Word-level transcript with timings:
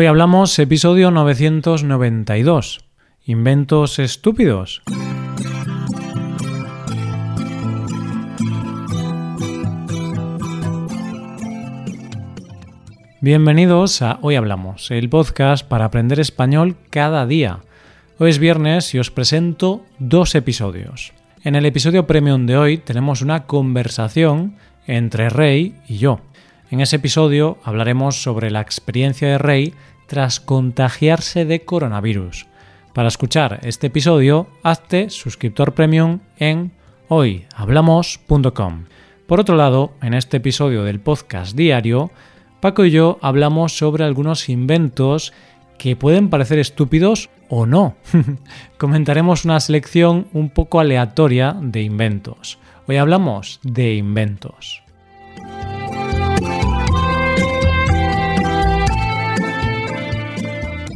Hoy 0.00 0.06
hablamos 0.06 0.56
episodio 0.60 1.10
992. 1.10 2.78
Inventos 3.24 3.98
estúpidos. 3.98 4.80
Bienvenidos 13.20 14.00
a 14.00 14.20
Hoy 14.22 14.36
Hablamos, 14.36 14.88
el 14.92 15.08
podcast 15.08 15.66
para 15.66 15.86
aprender 15.86 16.20
español 16.20 16.76
cada 16.90 17.26
día. 17.26 17.58
Hoy 18.20 18.30
es 18.30 18.38
viernes 18.38 18.94
y 18.94 19.00
os 19.00 19.10
presento 19.10 19.82
dos 19.98 20.36
episodios. 20.36 21.12
En 21.42 21.56
el 21.56 21.66
episodio 21.66 22.06
premium 22.06 22.46
de 22.46 22.56
hoy 22.56 22.78
tenemos 22.78 23.20
una 23.20 23.46
conversación 23.46 24.54
entre 24.86 25.28
Rey 25.28 25.74
y 25.88 25.98
yo. 25.98 26.20
En 26.70 26.80
ese 26.80 26.96
episodio 26.96 27.56
hablaremos 27.64 28.22
sobre 28.22 28.50
la 28.50 28.60
experiencia 28.60 29.28
de 29.28 29.38
Rey 29.38 29.74
tras 30.06 30.38
contagiarse 30.38 31.46
de 31.46 31.64
coronavirus. 31.64 32.46
Para 32.92 33.08
escuchar 33.08 33.60
este 33.62 33.86
episodio, 33.86 34.48
hazte 34.62 35.08
suscriptor 35.08 35.72
premium 35.72 36.20
en 36.36 36.72
hoyhablamos.com. 37.08 38.84
Por 39.26 39.40
otro 39.40 39.56
lado, 39.56 39.92
en 40.02 40.12
este 40.12 40.38
episodio 40.38 40.84
del 40.84 41.00
podcast 41.00 41.56
diario, 41.56 42.10
Paco 42.60 42.84
y 42.84 42.90
yo 42.90 43.18
hablamos 43.22 43.78
sobre 43.78 44.04
algunos 44.04 44.48
inventos 44.48 45.32
que 45.78 45.96
pueden 45.96 46.28
parecer 46.28 46.58
estúpidos 46.58 47.30
o 47.48 47.64
no. 47.64 47.96
Comentaremos 48.78 49.44
una 49.44 49.60
selección 49.60 50.26
un 50.34 50.50
poco 50.50 50.80
aleatoria 50.80 51.56
de 51.58 51.82
inventos. 51.82 52.58
Hoy 52.86 52.96
hablamos 52.96 53.60
de 53.62 53.94
inventos. 53.94 54.82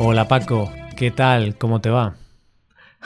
Hola 0.04 0.26
Paco, 0.26 0.72
¿qué 0.96 1.12
tal? 1.12 1.56
¿Cómo 1.56 1.80
te 1.80 1.88
va? 1.88 2.16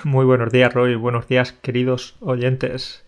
Muy 0.03 0.25
buenos 0.25 0.51
días 0.51 0.73
Roy, 0.73 0.95
buenos 0.95 1.29
días 1.29 1.53
queridos 1.53 2.17
oyentes. 2.21 3.05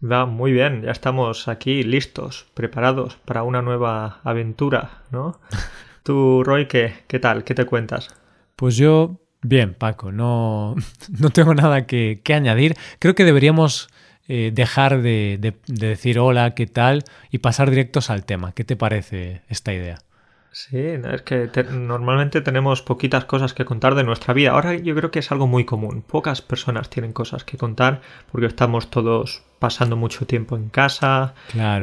Va 0.00 0.26
muy 0.26 0.52
bien, 0.52 0.82
ya 0.82 0.92
estamos 0.92 1.48
aquí 1.48 1.82
listos, 1.82 2.46
preparados 2.54 3.16
para 3.24 3.42
una 3.42 3.60
nueva 3.60 4.20
aventura, 4.22 5.02
¿no? 5.10 5.40
Tú, 6.04 6.44
Roy, 6.44 6.66
¿qué, 6.66 6.94
qué 7.08 7.18
tal? 7.18 7.42
¿Qué 7.42 7.56
te 7.56 7.64
cuentas? 7.64 8.14
Pues 8.54 8.76
yo, 8.76 9.18
bien, 9.42 9.74
Paco, 9.74 10.12
no, 10.12 10.76
no 11.18 11.30
tengo 11.30 11.52
nada 11.52 11.84
que, 11.84 12.22
añadir. 12.32 12.76
Creo 13.00 13.16
que 13.16 13.24
deberíamos 13.24 13.88
eh, 14.28 14.52
dejar 14.54 15.02
de, 15.02 15.36
de 15.40 15.88
decir 15.88 16.20
hola, 16.20 16.54
¿qué 16.54 16.68
tal? 16.68 17.02
y 17.32 17.38
pasar 17.38 17.70
directos 17.70 18.08
al 18.08 18.24
tema. 18.24 18.52
¿Qué 18.52 18.62
te 18.62 18.76
parece 18.76 19.42
esta 19.48 19.74
idea? 19.74 19.98
Sí, 20.54 20.76
es 20.76 21.22
que 21.22 21.48
normalmente 21.72 22.42
tenemos 22.42 22.82
poquitas 22.82 23.24
cosas 23.24 23.54
que 23.54 23.64
contar 23.64 23.94
de 23.94 24.04
nuestra 24.04 24.34
vida. 24.34 24.50
Ahora 24.50 24.74
yo 24.74 24.94
creo 24.94 25.10
que 25.10 25.20
es 25.20 25.32
algo 25.32 25.46
muy 25.46 25.64
común. 25.64 26.02
Pocas 26.02 26.42
personas 26.42 26.90
tienen 26.90 27.14
cosas 27.14 27.44
que 27.44 27.56
contar 27.56 28.02
porque 28.30 28.48
estamos 28.48 28.90
todos 28.90 29.42
pasando 29.58 29.96
mucho 29.96 30.26
tiempo 30.26 30.56
en 30.56 30.68
casa, 30.68 31.34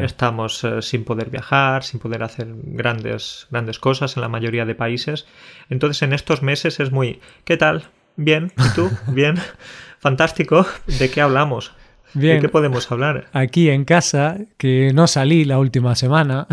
estamos 0.02 0.64
eh, 0.64 0.84
sin 0.84 1.04
poder 1.04 1.32
viajar, 1.32 1.84
sin 1.84 2.00
poder 2.00 2.22
hacer 2.22 2.48
grandes, 2.48 3.48
grandes 3.50 3.80
cosas 3.80 4.16
en 4.18 4.22
la 4.22 4.30
mayoría 4.30 4.66
de 4.66 4.76
países. 4.76 5.26
Entonces 5.72 6.04
en 6.04 6.14
estos 6.14 6.44
meses 6.44 6.80
es 6.80 6.92
muy 6.92 7.22
¿qué 7.46 7.58
tal? 7.58 7.86
Bien, 8.18 8.52
¿y 8.56 8.76
tú? 8.76 8.92
Bien, 9.08 9.36
fantástico. 9.98 10.68
¿De 10.86 11.10
qué 11.10 11.22
hablamos? 11.22 11.74
Bien. 12.14 12.36
¿De 12.36 12.42
qué 12.42 12.50
podemos 12.50 12.92
hablar? 12.92 13.30
Aquí 13.34 13.70
en 13.70 13.86
casa, 13.86 14.38
que 14.58 14.92
no 14.94 15.08
salí 15.08 15.44
la 15.44 15.58
última 15.58 15.96
semana. 15.96 16.46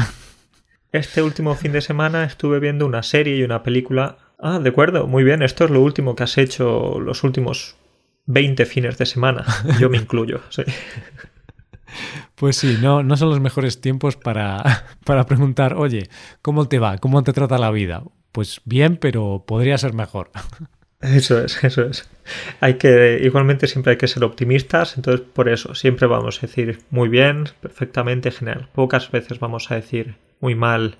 Este 0.96 1.20
último 1.22 1.54
fin 1.54 1.72
de 1.72 1.82
semana 1.82 2.24
estuve 2.24 2.58
viendo 2.58 2.86
una 2.86 3.02
serie 3.02 3.36
y 3.36 3.42
una 3.42 3.62
película. 3.62 4.16
Ah, 4.38 4.58
de 4.58 4.70
acuerdo, 4.70 5.06
muy 5.06 5.24
bien, 5.24 5.42
esto 5.42 5.64
es 5.66 5.70
lo 5.70 5.82
último 5.82 6.16
que 6.16 6.22
has 6.22 6.38
hecho 6.38 6.98
los 7.00 7.22
últimos 7.22 7.76
20 8.24 8.64
fines 8.64 8.96
de 8.96 9.04
semana. 9.04 9.44
Yo 9.80 9.90
me 9.90 9.98
incluyo, 9.98 10.40
sí. 10.48 10.62
Pues 12.34 12.56
sí, 12.56 12.78
no, 12.80 13.02
no 13.02 13.16
son 13.16 13.28
los 13.28 13.40
mejores 13.40 13.80
tiempos 13.80 14.16
para, 14.16 14.84
para 15.04 15.26
preguntar, 15.26 15.74
oye, 15.74 16.08
¿cómo 16.40 16.66
te 16.66 16.78
va? 16.78 16.96
¿Cómo 16.98 17.22
te 17.22 17.32
trata 17.32 17.58
la 17.58 17.70
vida? 17.70 18.02
Pues 18.32 18.62
bien, 18.64 18.96
pero 18.96 19.44
podría 19.46 19.78
ser 19.78 19.92
mejor. 19.92 20.30
Eso 21.00 21.38
es, 21.44 21.62
eso 21.62 21.82
es. 21.82 22.08
Hay 22.60 22.74
que, 22.74 23.20
igualmente 23.22 23.66
siempre 23.66 23.92
hay 23.92 23.98
que 23.98 24.08
ser 24.08 24.24
optimistas, 24.24 24.96
entonces 24.96 25.26
por 25.32 25.48
eso 25.48 25.74
siempre 25.74 26.06
vamos 26.06 26.38
a 26.42 26.46
decir 26.46 26.80
muy 26.90 27.08
bien, 27.08 27.48
perfectamente, 27.60 28.30
genial. 28.30 28.68
Pocas 28.74 29.10
veces 29.10 29.38
vamos 29.38 29.70
a 29.70 29.76
decir 29.76 30.16
muy 30.40 30.54
mal, 30.54 30.96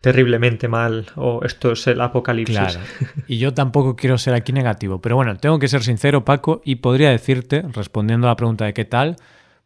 terriblemente 0.00 0.68
mal, 0.68 1.06
o 1.16 1.40
esto 1.44 1.72
es 1.72 1.86
el 1.86 2.00
apocalipsis. 2.00 2.56
Claro. 2.56 2.80
Y 3.26 3.38
yo 3.38 3.54
tampoco 3.54 3.96
quiero 3.96 4.18
ser 4.18 4.34
aquí 4.34 4.52
negativo, 4.52 5.00
pero 5.00 5.16
bueno, 5.16 5.36
tengo 5.36 5.58
que 5.58 5.68
ser 5.68 5.82
sincero, 5.82 6.24
Paco, 6.24 6.62
y 6.64 6.76
podría 6.76 7.10
decirte, 7.10 7.62
respondiendo 7.72 8.26
a 8.26 8.30
la 8.30 8.36
pregunta 8.36 8.64
de 8.64 8.74
qué 8.74 8.84
tal, 8.84 9.16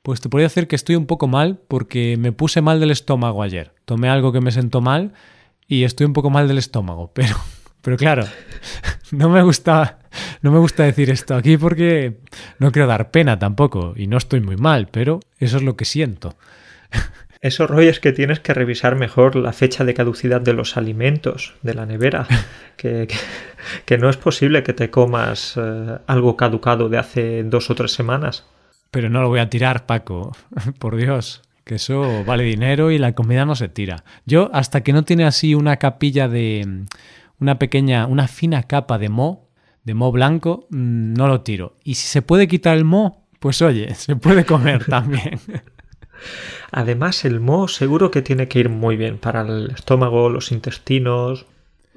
pues 0.02 0.20
te 0.20 0.28
podría 0.28 0.48
decir 0.48 0.66
que 0.66 0.76
estoy 0.76 0.96
un 0.96 1.06
poco 1.06 1.28
mal 1.28 1.60
porque 1.68 2.16
me 2.18 2.32
puse 2.32 2.60
mal 2.60 2.80
del 2.80 2.90
estómago 2.90 3.42
ayer. 3.42 3.72
Tomé 3.84 4.08
algo 4.08 4.32
que 4.32 4.40
me 4.40 4.50
sentó 4.50 4.80
mal 4.80 5.12
y 5.68 5.84
estoy 5.84 6.06
un 6.06 6.12
poco 6.12 6.28
mal 6.28 6.48
del 6.48 6.58
estómago, 6.58 7.12
pero, 7.14 7.36
pero 7.82 7.96
claro, 7.96 8.24
no 9.10 9.28
me 9.28 9.42
gusta, 9.42 9.98
no 10.40 10.50
me 10.50 10.58
gusta 10.58 10.84
decir 10.84 11.10
esto 11.10 11.34
aquí 11.34 11.56
porque 11.56 12.18
no 12.58 12.72
quiero 12.72 12.88
dar 12.88 13.10
pena 13.10 13.38
tampoco 13.38 13.94
y 13.96 14.06
no 14.06 14.16
estoy 14.16 14.40
muy 14.40 14.56
mal, 14.56 14.88
pero 14.90 15.20
eso 15.38 15.58
es 15.58 15.62
lo 15.62 15.76
que 15.76 15.84
siento. 15.84 16.36
Eso, 17.42 17.66
Roy, 17.66 17.88
es 17.88 17.98
que 17.98 18.12
tienes 18.12 18.38
que 18.38 18.54
revisar 18.54 18.94
mejor 18.94 19.34
la 19.34 19.52
fecha 19.52 19.84
de 19.84 19.94
caducidad 19.94 20.40
de 20.40 20.52
los 20.52 20.76
alimentos 20.76 21.54
de 21.62 21.74
la 21.74 21.86
nevera. 21.86 22.28
que, 22.76 23.08
que, 23.84 23.98
no 23.98 24.08
es 24.08 24.16
posible 24.16 24.62
que 24.62 24.72
te 24.72 24.90
comas 24.90 25.54
eh, 25.56 25.98
algo 26.06 26.36
caducado 26.36 26.88
de 26.88 26.98
hace 26.98 27.42
dos 27.42 27.68
o 27.68 27.74
tres 27.74 27.90
semanas. 27.92 28.46
Pero 28.92 29.10
no 29.10 29.22
lo 29.22 29.28
voy 29.28 29.40
a 29.40 29.50
tirar, 29.50 29.86
Paco. 29.86 30.36
Por 30.78 30.94
Dios. 30.94 31.42
Que 31.64 31.76
eso 31.76 32.24
vale 32.24 32.44
dinero 32.44 32.92
y 32.92 32.98
la 32.98 33.14
comida 33.14 33.44
no 33.44 33.56
se 33.56 33.68
tira. 33.68 34.04
Yo, 34.24 34.48
hasta 34.52 34.82
que 34.82 34.92
no 34.92 35.04
tiene 35.04 35.24
así 35.24 35.54
una 35.56 35.78
capilla 35.78 36.28
de. 36.28 36.84
Una 37.40 37.58
pequeña. 37.58 38.06
una 38.06 38.28
fina 38.28 38.62
capa 38.64 38.98
de 38.98 39.08
mo, 39.08 39.48
de 39.84 39.94
mo 39.94 40.12
blanco, 40.12 40.66
mm, 40.70 41.14
no 41.14 41.28
lo 41.28 41.40
tiro. 41.42 41.76
Y 41.84 41.94
si 41.94 42.06
se 42.06 42.22
puede 42.22 42.48
quitar 42.48 42.76
el 42.76 42.84
mo, 42.84 43.26
pues 43.38 43.60
oye, 43.62 43.94
se 43.94 44.16
puede 44.16 44.44
comer 44.44 44.84
también. 44.88 45.40
Además, 46.70 47.24
el 47.24 47.40
moho 47.40 47.68
seguro 47.68 48.10
que 48.10 48.22
tiene 48.22 48.48
que 48.48 48.60
ir 48.60 48.68
muy 48.68 48.96
bien 48.96 49.18
para 49.18 49.42
el 49.42 49.70
estómago, 49.70 50.28
los 50.28 50.52
intestinos. 50.52 51.46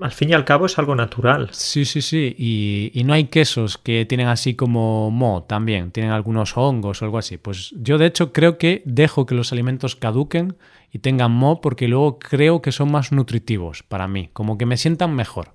Al 0.01 0.11
fin 0.11 0.29
y 0.29 0.33
al 0.33 0.43
cabo 0.43 0.65
es 0.65 0.77
algo 0.77 0.95
natural. 0.95 1.49
Sí, 1.51 1.85
sí, 1.85 2.01
sí. 2.01 2.35
Y, 2.37 3.03
no 3.05 3.13
hay 3.13 3.25
quesos 3.25 3.77
que 3.77 4.05
tienen 4.05 4.27
así 4.27 4.55
como 4.55 5.09
moho 5.11 5.43
también. 5.43 5.91
Tienen 5.91 6.11
algunos 6.11 6.57
hongos 6.57 7.01
o 7.01 7.05
algo 7.05 7.17
así. 7.17 7.37
Pues 7.37 7.73
yo 7.77 7.97
de 7.97 8.07
hecho 8.07 8.33
creo 8.33 8.57
que 8.57 8.81
dejo 8.85 9.25
que 9.25 9.35
los 9.35 9.53
alimentos 9.53 9.95
caduquen 9.95 10.57
y 10.95 10.99
tengan 10.99 11.33
moho 11.33 11.59
porque 11.59 11.89
luego 11.89 12.19
creo 12.19 12.61
que 12.61 12.71
son 12.71 12.89
más 12.89 13.11
nutritivos 13.11 13.83
para 13.83 14.07
mí. 14.07 14.29
Como 14.31 14.57
que 14.57 14.65
me 14.65 14.77
sientan 14.77 15.13
mejor. 15.13 15.49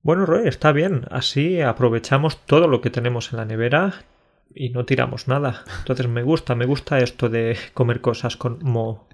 Bueno, 0.00 0.24
Roy, 0.24 0.48
está 0.48 0.72
bien. 0.72 1.04
Así 1.10 1.60
aprovechamos 1.60 2.38
todo 2.46 2.66
lo 2.66 2.80
que 2.80 2.88
tenemos 2.88 3.32
en 3.32 3.36
la 3.36 3.44
nevera 3.44 4.06
y 4.54 4.70
no 4.70 4.86
tiramos 4.86 5.28
nada. 5.28 5.62
Entonces 5.80 6.08
me 6.08 6.22
gusta, 6.22 6.54
me 6.54 6.64
gusta 6.64 7.00
esto 7.00 7.28
de 7.28 7.54
comer 7.74 8.00
cosas 8.00 8.38
con 8.38 8.60
mo. 8.62 9.06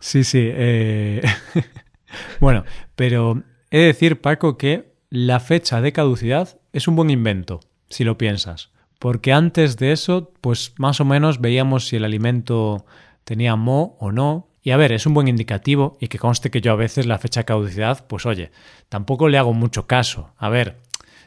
Sí, 0.00 0.22
sí. 0.22 0.50
Eh, 0.52 1.22
bueno, 2.40 2.64
pero 2.94 3.42
he 3.70 3.78
de 3.78 3.86
decir, 3.86 4.20
Paco, 4.20 4.58
que 4.58 4.92
la 5.08 5.40
fecha 5.40 5.80
de 5.80 5.94
caducidad 5.94 6.60
es 6.74 6.88
un 6.88 6.96
buen 6.96 7.08
invento, 7.08 7.60
si 7.88 8.04
lo 8.04 8.18
piensas. 8.18 8.70
Porque 8.98 9.32
antes 9.32 9.78
de 9.78 9.92
eso, 9.92 10.34
pues 10.42 10.74
más 10.76 11.00
o 11.00 11.06
menos 11.06 11.40
veíamos 11.40 11.88
si 11.88 11.96
el 11.96 12.04
alimento 12.04 12.84
tenía 13.24 13.56
mo 13.56 13.96
o 13.98 14.12
no. 14.12 14.50
Y 14.64 14.70
a 14.70 14.78
ver, 14.78 14.92
es 14.92 15.04
un 15.04 15.12
buen 15.12 15.28
indicativo 15.28 15.98
y 16.00 16.08
que 16.08 16.18
conste 16.18 16.50
que 16.50 16.62
yo 16.62 16.72
a 16.72 16.76
veces 16.76 17.04
la 17.04 17.18
fecha 17.18 17.40
de 17.40 17.44
caducidad, 17.44 18.06
pues 18.06 18.24
oye, 18.24 18.50
tampoco 18.88 19.28
le 19.28 19.36
hago 19.36 19.52
mucho 19.52 19.86
caso. 19.86 20.32
A 20.38 20.48
ver, 20.48 20.78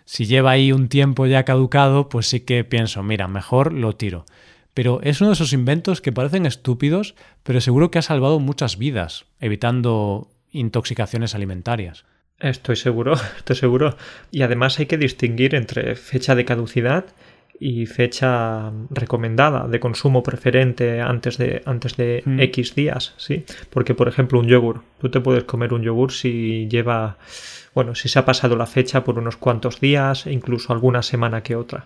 si 0.06 0.26
lleva 0.26 0.50
ahí 0.50 0.72
un 0.72 0.90
tiempo 0.90 1.28
ya 1.28 1.46
caducado, 1.46 2.10
pues 2.10 2.26
sí 2.26 2.40
que 2.40 2.64
pienso, 2.64 3.04
mira, 3.04 3.28
mejor 3.28 3.74
lo 3.74 3.96
tiro. 3.96 4.26
Pero 4.74 5.02
es 5.04 5.22
uno 5.22 5.30
de 5.30 5.36
esos 5.36 5.54
inventos 5.54 6.02
que 6.02 6.12
parecen 6.12 6.48
estúpidos, 6.48 7.14
pero 7.44 7.62
seguro 7.62 7.92
que 7.92 8.00
ha 8.00 8.02
salvado 8.02 8.40
muchas 8.40 8.80
vidas, 8.80 9.26
evitando 9.40 10.32
intoxicaciones 10.50 11.36
alimentarias. 11.36 12.06
Estoy 12.40 12.76
seguro, 12.76 13.14
estoy 13.38 13.56
seguro. 13.56 13.98
Y 14.32 14.42
además 14.42 14.80
hay 14.80 14.88
que 14.88 14.98
distinguir 14.98 15.54
entre 15.54 15.96
fecha 15.96 16.34
de 16.34 16.46
caducidad 16.46 17.06
y 17.60 17.86
fecha 17.86 18.72
recomendada 18.90 19.68
de 19.68 19.80
consumo 19.80 20.24
preferente 20.24 21.02
antes 21.02 21.38
de, 21.38 21.62
antes 21.66 21.98
de 21.98 22.22
mm. 22.26 22.40
X 22.42 22.76
días, 22.76 23.14
¿sí? 23.18 23.46
Porque, 23.70 23.96
por 23.96 24.08
ejemplo, 24.08 24.40
un 24.40 24.48
yogur. 24.48 24.82
Tú 25.00 25.10
te 25.10 25.20
puedes 25.20 25.44
comer 25.46 25.74
un 25.74 25.82
yogur 25.82 26.12
si 26.12 26.68
lleva 26.70 27.18
bueno, 27.78 27.94
si 27.94 28.10
se 28.10 28.18
ha 28.18 28.26
pasado 28.26 28.56
la 28.56 28.66
fecha 28.66 29.04
por 29.04 29.20
unos 29.20 29.38
cuantos 29.38 29.80
días, 29.80 30.26
incluso 30.26 30.74
alguna 30.74 31.04
semana 31.04 31.44
que 31.44 31.56
otra. 31.56 31.86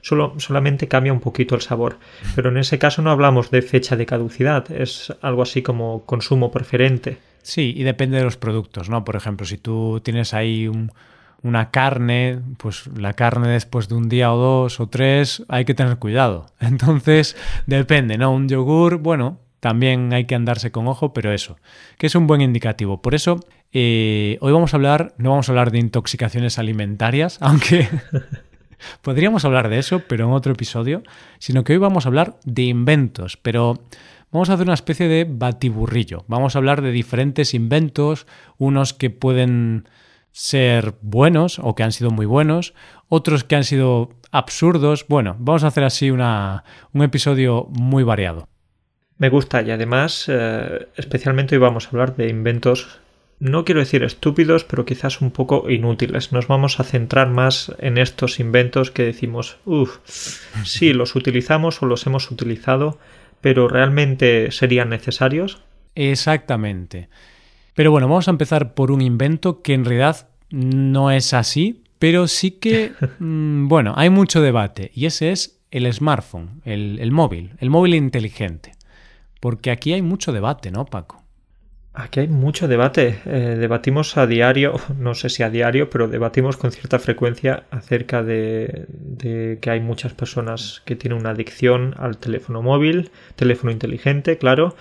Solo, 0.00 0.34
solamente 0.38 0.86
cambia 0.86 1.12
un 1.12 1.18
poquito 1.18 1.56
el 1.56 1.62
sabor. 1.62 1.98
Pero 2.36 2.50
en 2.50 2.58
ese 2.58 2.78
caso 2.78 3.02
no 3.02 3.10
hablamos 3.10 3.50
de 3.50 3.62
fecha 3.62 3.96
de 3.96 4.06
caducidad, 4.06 4.70
es 4.70 5.12
algo 5.22 5.42
así 5.42 5.62
como 5.62 6.06
consumo 6.06 6.52
preferente. 6.52 7.18
Sí, 7.42 7.74
y 7.76 7.82
depende 7.82 8.18
de 8.18 8.22
los 8.22 8.36
productos, 8.36 8.88
¿no? 8.88 9.04
Por 9.04 9.16
ejemplo, 9.16 9.46
si 9.46 9.58
tú 9.58 10.00
tienes 10.00 10.32
ahí 10.32 10.68
una 11.42 11.70
carne, 11.70 12.40
pues 12.58 12.86
la 12.96 13.12
carne 13.12 13.48
después 13.48 13.88
de 13.88 13.94
un 13.94 14.08
día 14.08 14.32
o 14.32 14.36
dos 14.36 14.80
o 14.80 14.88
tres 14.88 15.44
hay 15.48 15.64
que 15.64 15.74
tener 15.74 15.98
cuidado. 15.98 16.46
Entonces, 16.60 17.36
depende, 17.66 18.18
¿no? 18.18 18.32
Un 18.32 18.48
yogur, 18.48 18.98
bueno, 18.98 19.38
también 19.60 20.12
hay 20.12 20.26
que 20.26 20.34
andarse 20.34 20.70
con 20.70 20.86
ojo, 20.86 21.12
pero 21.12 21.32
eso, 21.32 21.56
que 21.98 22.06
es 22.06 22.14
un 22.14 22.26
buen 22.26 22.40
indicativo. 22.40 23.00
Por 23.00 23.14
eso, 23.14 23.40
eh, 23.72 24.38
hoy 24.40 24.52
vamos 24.52 24.74
a 24.74 24.76
hablar, 24.76 25.14
no 25.18 25.30
vamos 25.30 25.48
a 25.48 25.52
hablar 25.52 25.70
de 25.70 25.78
intoxicaciones 25.78 26.58
alimentarias, 26.58 27.38
aunque 27.40 27.88
podríamos 29.02 29.44
hablar 29.44 29.68
de 29.68 29.78
eso, 29.78 30.02
pero 30.06 30.26
en 30.26 30.32
otro 30.32 30.52
episodio, 30.52 31.02
sino 31.38 31.64
que 31.64 31.72
hoy 31.72 31.78
vamos 31.78 32.06
a 32.06 32.08
hablar 32.08 32.38
de 32.44 32.62
inventos, 32.62 33.36
pero 33.36 33.80
vamos 34.30 34.50
a 34.50 34.54
hacer 34.54 34.66
una 34.66 34.74
especie 34.74 35.08
de 35.08 35.26
batiburrillo. 35.28 36.24
Vamos 36.28 36.54
a 36.54 36.58
hablar 36.58 36.82
de 36.82 36.92
diferentes 36.92 37.54
inventos, 37.54 38.26
unos 38.58 38.92
que 38.92 39.10
pueden 39.10 39.88
ser 40.36 40.96
buenos 41.00 41.58
o 41.58 41.74
que 41.74 41.82
han 41.82 41.92
sido 41.92 42.10
muy 42.10 42.26
buenos, 42.26 42.74
otros 43.08 43.42
que 43.42 43.56
han 43.56 43.64
sido 43.64 44.10
absurdos. 44.30 45.06
Bueno, 45.08 45.34
vamos 45.38 45.64
a 45.64 45.68
hacer 45.68 45.82
así 45.82 46.10
una, 46.10 46.62
un 46.92 47.02
episodio 47.02 47.68
muy 47.70 48.04
variado. 48.04 48.46
Me 49.16 49.30
gusta 49.30 49.62
y 49.62 49.70
además, 49.70 50.26
eh, 50.28 50.88
especialmente 50.96 51.54
hoy 51.54 51.62
vamos 51.62 51.86
a 51.86 51.88
hablar 51.88 52.16
de 52.16 52.28
inventos, 52.28 53.00
no 53.38 53.64
quiero 53.64 53.80
decir 53.80 54.02
estúpidos, 54.02 54.64
pero 54.64 54.84
quizás 54.84 55.22
un 55.22 55.30
poco 55.30 55.70
inútiles. 55.70 56.32
Nos 56.32 56.48
vamos 56.48 56.80
a 56.80 56.84
centrar 56.84 57.30
más 57.30 57.72
en 57.78 57.96
estos 57.96 58.38
inventos 58.38 58.90
que 58.90 59.04
decimos, 59.04 59.56
uff, 59.64 60.00
sí, 60.64 60.92
los 60.92 61.16
utilizamos 61.16 61.82
o 61.82 61.86
los 61.86 62.06
hemos 62.06 62.30
utilizado, 62.30 62.98
pero 63.40 63.68
realmente 63.68 64.50
serían 64.50 64.90
necesarios. 64.90 65.62
Exactamente. 65.94 67.08
Pero 67.76 67.90
bueno, 67.90 68.08
vamos 68.08 68.26
a 68.26 68.30
empezar 68.30 68.72
por 68.72 68.90
un 68.90 69.02
invento 69.02 69.60
que 69.60 69.74
en 69.74 69.84
realidad 69.84 70.30
no 70.48 71.10
es 71.10 71.34
así, 71.34 71.84
pero 71.98 72.26
sí 72.26 72.52
que, 72.52 72.92
mm, 73.18 73.68
bueno, 73.68 73.92
hay 73.98 74.08
mucho 74.08 74.40
debate 74.40 74.90
y 74.94 75.04
ese 75.04 75.30
es 75.30 75.60
el 75.70 75.92
smartphone, 75.92 76.62
el, 76.64 77.12
móvil, 77.12 77.52
el 77.58 77.68
móvil 77.68 77.94
inteligente. 77.94 78.72
Porque 79.40 79.70
aquí 79.70 79.92
hay 79.92 80.00
mucho 80.00 80.32
debate, 80.32 80.70
¿no, 80.70 80.86
Paco? 80.86 81.22
Aquí 81.92 82.20
hay 82.20 82.28
mucho 82.28 82.66
debate. 82.66 83.18
Eh, 83.26 83.56
debatimos 83.58 84.16
a 84.16 84.26
diario, 84.26 84.76
no 84.98 85.14
sé 85.14 85.28
si 85.28 85.42
a 85.42 85.50
diario, 85.50 85.90
pero 85.90 86.08
debatimos 86.08 86.56
con 86.56 86.72
cierta 86.72 86.98
frecuencia 86.98 87.64
acerca 87.70 88.22
de, 88.22 88.86
que 89.60 89.70
hay 89.70 89.80
muchas 89.80 90.14
personas 90.14 90.80
que 90.86 90.96
tienen 90.96 91.18
una 91.20 91.30
adicción 91.30 91.94
al 91.98 92.16
teléfono 92.16 92.62
móvil, 92.62 93.10
teléfono 93.36 93.70
inteligente, 93.70 94.38
claro. 94.38 94.74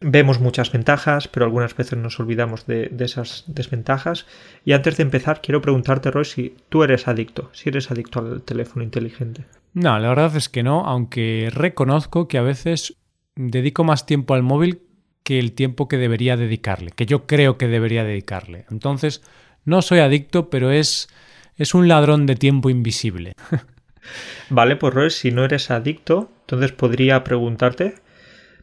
Vemos 0.00 0.40
muchas 0.40 0.70
ventajas, 0.70 1.26
pero 1.26 1.44
algunas 1.44 1.76
veces 1.76 1.98
nos 1.98 2.20
olvidamos 2.20 2.66
de, 2.66 2.88
de, 2.88 3.04
esas 3.04 3.44
desventajas. 3.46 4.26
Y 4.64 4.72
antes 4.72 4.96
de 4.96 5.02
empezar, 5.02 5.40
quiero 5.42 5.60
preguntarte, 5.60 6.10
Roy, 6.10 6.24
si 6.24 6.56
tú 6.68 6.84
eres 6.84 7.08
adicto, 7.08 7.50
si 7.52 7.68
eres 7.68 7.90
adicto 7.90 8.20
al 8.20 8.42
teléfono 8.42 8.84
inteligente. 8.84 9.44
No, 9.74 9.98
la 9.98 10.08
verdad 10.08 10.36
es 10.36 10.48
que 10.48 10.62
no, 10.62 10.86
aunque 10.86 11.50
reconozco 11.52 12.28
que 12.28 12.38
a 12.38 12.42
veces 12.42 12.96
dedico 13.34 13.84
más 13.84 14.06
tiempo 14.06 14.34
al 14.34 14.42
móvil 14.42 14.82
que 15.22 15.38
el 15.38 15.52
tiempo 15.52 15.88
que 15.88 15.98
debería 15.98 16.36
dedicarle, 16.36 16.90
que 16.90 17.06
yo 17.06 17.26
creo 17.26 17.58
que 17.58 17.68
debería 17.68 18.02
dedicarle. 18.02 18.64
Entonces, 18.70 19.22
no 19.64 19.82
soy 19.82 19.98
adicto, 19.98 20.48
pero 20.50 20.70
es, 20.70 21.08
es 21.56 21.74
un 21.74 21.86
ladrón 21.86 22.26
de 22.26 22.34
tiempo 22.34 22.70
invisible. 22.70 23.34
vale, 24.50 24.76
pues 24.76 24.94
Roy, 24.94 25.10
si 25.10 25.30
no 25.30 25.44
eres 25.44 25.70
adicto, 25.70 26.30
entonces 26.40 26.72
podría 26.72 27.24
preguntarte, 27.24 27.96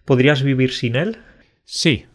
¿podrías 0.06 0.44
vivir 0.44 0.72
sin 0.72 0.96
él? 0.96 1.18
Sí. 1.66 2.06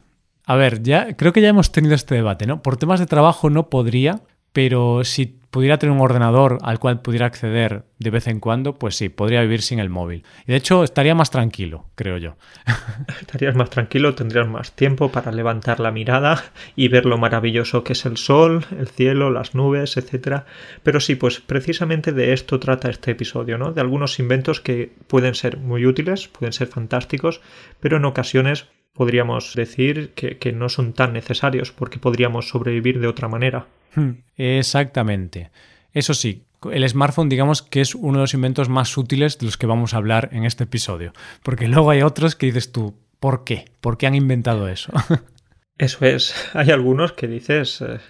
A 0.44 0.56
ver, 0.56 0.82
ya 0.82 1.16
creo 1.16 1.32
que 1.32 1.42
ya 1.42 1.48
hemos 1.48 1.72
tenido 1.72 1.94
este 1.94 2.14
debate, 2.14 2.46
¿no? 2.46 2.62
Por 2.62 2.76
temas 2.76 3.00
de 3.00 3.06
trabajo 3.06 3.50
no 3.50 3.68
podría, 3.68 4.22
pero 4.52 5.04
si 5.04 5.39
pudiera 5.50 5.78
tener 5.78 5.94
un 5.94 6.00
ordenador 6.00 6.58
al 6.62 6.78
cual 6.78 7.00
pudiera 7.00 7.26
acceder 7.26 7.84
de 7.98 8.10
vez 8.10 8.28
en 8.28 8.40
cuando, 8.40 8.74
pues 8.74 8.96
sí, 8.96 9.08
podría 9.08 9.42
vivir 9.42 9.62
sin 9.62 9.78
el 9.78 9.90
móvil. 9.90 10.24
Y 10.46 10.52
de 10.52 10.56
hecho, 10.56 10.84
estaría 10.84 11.14
más 11.14 11.30
tranquilo, 11.30 11.86
creo 11.94 12.16
yo. 12.18 12.36
Estarías 13.20 13.54
más 13.54 13.70
tranquilo, 13.70 14.14
tendrías 14.14 14.48
más 14.48 14.72
tiempo 14.72 15.10
para 15.10 15.32
levantar 15.32 15.80
la 15.80 15.90
mirada 15.90 16.42
y 16.76 16.88
ver 16.88 17.04
lo 17.04 17.18
maravilloso 17.18 17.84
que 17.84 17.92
es 17.92 18.06
el 18.06 18.16
sol, 18.16 18.64
el 18.78 18.88
cielo, 18.88 19.30
las 19.30 19.54
nubes, 19.54 19.96
etc. 19.96 20.42
Pero 20.82 21.00
sí, 21.00 21.16
pues 21.16 21.40
precisamente 21.40 22.12
de 22.12 22.32
esto 22.32 22.58
trata 22.58 22.88
este 22.88 23.10
episodio, 23.10 23.58
¿no? 23.58 23.72
De 23.72 23.80
algunos 23.80 24.18
inventos 24.18 24.60
que 24.60 24.92
pueden 25.06 25.34
ser 25.34 25.58
muy 25.58 25.84
útiles, 25.84 26.28
pueden 26.28 26.52
ser 26.52 26.68
fantásticos, 26.68 27.40
pero 27.80 27.96
en 27.96 28.04
ocasiones 28.04 28.68
podríamos 28.92 29.54
decir 29.54 30.12
que, 30.14 30.38
que 30.38 30.52
no 30.52 30.68
son 30.68 30.92
tan 30.92 31.12
necesarios 31.12 31.72
porque 31.72 31.98
podríamos 31.98 32.48
sobrevivir 32.48 33.00
de 33.00 33.06
otra 33.06 33.28
manera. 33.28 33.66
Hmm. 33.94 34.22
Exactamente. 34.36 35.50
Eso 35.92 36.14
sí, 36.14 36.44
el 36.70 36.88
smartphone 36.88 37.28
digamos 37.28 37.62
que 37.62 37.80
es 37.80 37.94
uno 37.94 38.18
de 38.18 38.24
los 38.24 38.34
inventos 38.34 38.68
más 38.68 38.96
útiles 38.96 39.38
de 39.38 39.46
los 39.46 39.56
que 39.56 39.66
vamos 39.66 39.94
a 39.94 39.96
hablar 39.96 40.28
en 40.32 40.44
este 40.44 40.64
episodio, 40.64 41.12
porque 41.42 41.68
luego 41.68 41.90
hay 41.90 42.02
otros 42.02 42.36
que 42.36 42.46
dices 42.46 42.72
tú, 42.72 42.94
¿por 43.18 43.44
qué? 43.44 43.66
¿Por 43.80 43.96
qué 43.96 44.06
han 44.06 44.14
inventado 44.14 44.68
eso? 44.68 44.92
Eso 45.78 46.04
es, 46.04 46.34
hay 46.54 46.70
algunos 46.70 47.12
que 47.12 47.26
dices, 47.26 47.80
eh, 47.80 48.00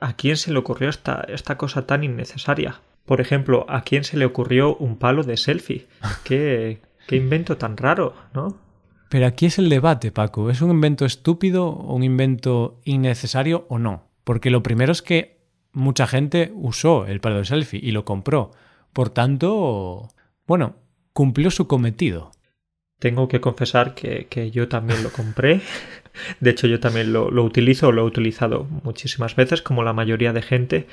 ¿a 0.00 0.16
quién 0.16 0.36
se 0.36 0.52
le 0.52 0.58
ocurrió 0.58 0.88
esta, 0.88 1.24
esta 1.28 1.56
cosa 1.56 1.86
tan 1.86 2.02
innecesaria? 2.02 2.80
Por 3.04 3.20
ejemplo, 3.20 3.64
¿a 3.68 3.82
quién 3.82 4.02
se 4.02 4.16
le 4.16 4.24
ocurrió 4.24 4.74
un 4.76 4.98
palo 4.98 5.22
de 5.22 5.36
selfie? 5.36 5.86
¿Qué, 6.24 6.80
qué 7.06 7.16
invento 7.16 7.56
tan 7.56 7.76
raro, 7.76 8.16
¿no? 8.34 8.58
Pero 9.10 9.26
aquí 9.26 9.46
es 9.46 9.58
el 9.58 9.68
debate, 9.68 10.12
Paco. 10.12 10.50
¿Es 10.50 10.62
un 10.62 10.70
invento 10.70 11.04
estúpido 11.04 11.66
o 11.66 11.96
un 11.96 12.04
invento 12.04 12.80
innecesario 12.84 13.66
o 13.68 13.80
no? 13.80 14.04
Porque 14.22 14.50
lo 14.50 14.62
primero 14.62 14.92
es 14.92 15.02
que 15.02 15.40
mucha 15.72 16.06
gente 16.06 16.52
usó 16.54 17.06
el 17.06 17.20
palo 17.20 17.38
de 17.38 17.44
selfie 17.44 17.80
y 17.82 17.90
lo 17.90 18.04
compró. 18.04 18.52
Por 18.92 19.10
tanto, 19.10 20.10
bueno, 20.46 20.76
cumplió 21.12 21.50
su 21.50 21.66
cometido. 21.66 22.30
Tengo 23.00 23.26
que 23.26 23.40
confesar 23.40 23.96
que, 23.96 24.50
yo 24.52 24.68
también 24.68 25.02
lo 25.02 25.10
compré. 25.10 25.60
De 26.40 26.50
hecho, 26.50 26.66
yo 26.66 26.80
también 26.80 27.12
lo, 27.12 27.30
lo, 27.30 27.44
utilizo, 27.44 27.92
lo 27.92 28.02
he 28.02 28.04
utilizado 28.04 28.66
muchísimas 28.82 29.36
veces, 29.36 29.62
como 29.62 29.82
la 29.82 29.92
mayoría 29.92 30.32
de 30.32 30.42
gente. 30.42 30.86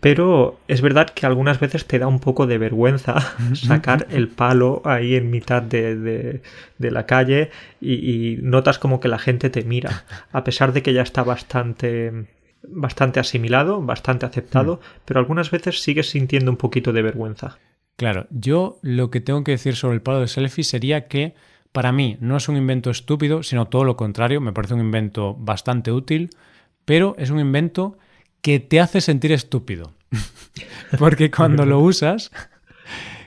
Pero 0.00 0.58
es 0.68 0.80
verdad 0.80 1.10
que 1.10 1.26
algunas 1.26 1.60
veces 1.60 1.86
te 1.86 1.98
da 1.98 2.06
un 2.06 2.20
poco 2.20 2.46
de 2.46 2.58
vergüenza 2.58 3.34
sacar 3.54 4.06
el 4.10 4.28
palo 4.28 4.82
ahí 4.84 5.14
en 5.14 5.30
mitad 5.30 5.62
de, 5.62 6.40
la 6.78 7.06
calle 7.06 7.50
y 7.80 8.38
notas 8.42 8.78
como 8.78 9.00
que 9.00 9.08
la 9.08 9.18
gente 9.18 9.50
te 9.50 9.62
mira. 9.62 10.04
A 10.32 10.44
pesar 10.44 10.72
de 10.72 10.82
que 10.82 10.92
ya 10.92 11.02
está 11.02 11.22
bastante 11.22 12.26
bastante 12.68 13.20
asimilado, 13.20 13.82
bastante 13.82 14.26
aceptado, 14.26 14.76
mm. 14.76 15.00
pero 15.04 15.20
algunas 15.20 15.50
veces 15.50 15.82
sigues 15.82 16.10
sintiendo 16.10 16.50
un 16.50 16.56
poquito 16.56 16.92
de 16.92 17.02
vergüenza. 17.02 17.58
Claro, 17.96 18.26
yo 18.30 18.78
lo 18.82 19.10
que 19.10 19.20
tengo 19.20 19.44
que 19.44 19.52
decir 19.52 19.76
sobre 19.76 19.96
el 19.96 20.02
palo 20.02 20.20
de 20.20 20.28
selfie 20.28 20.64
sería 20.64 21.06
que 21.08 21.34
para 21.72 21.90
mí 21.90 22.16
no 22.20 22.36
es 22.36 22.48
un 22.48 22.56
invento 22.56 22.90
estúpido, 22.90 23.42
sino 23.42 23.66
todo 23.66 23.84
lo 23.84 23.96
contrario, 23.96 24.40
me 24.40 24.52
parece 24.52 24.74
un 24.74 24.80
invento 24.80 25.34
bastante 25.34 25.90
útil, 25.90 26.30
pero 26.84 27.14
es 27.18 27.30
un 27.30 27.40
invento 27.40 27.96
que 28.42 28.60
te 28.60 28.80
hace 28.80 29.00
sentir 29.00 29.32
estúpido. 29.32 29.92
Porque 30.98 31.30
cuando 31.30 31.64
lo 31.64 31.80
usas, 31.80 32.30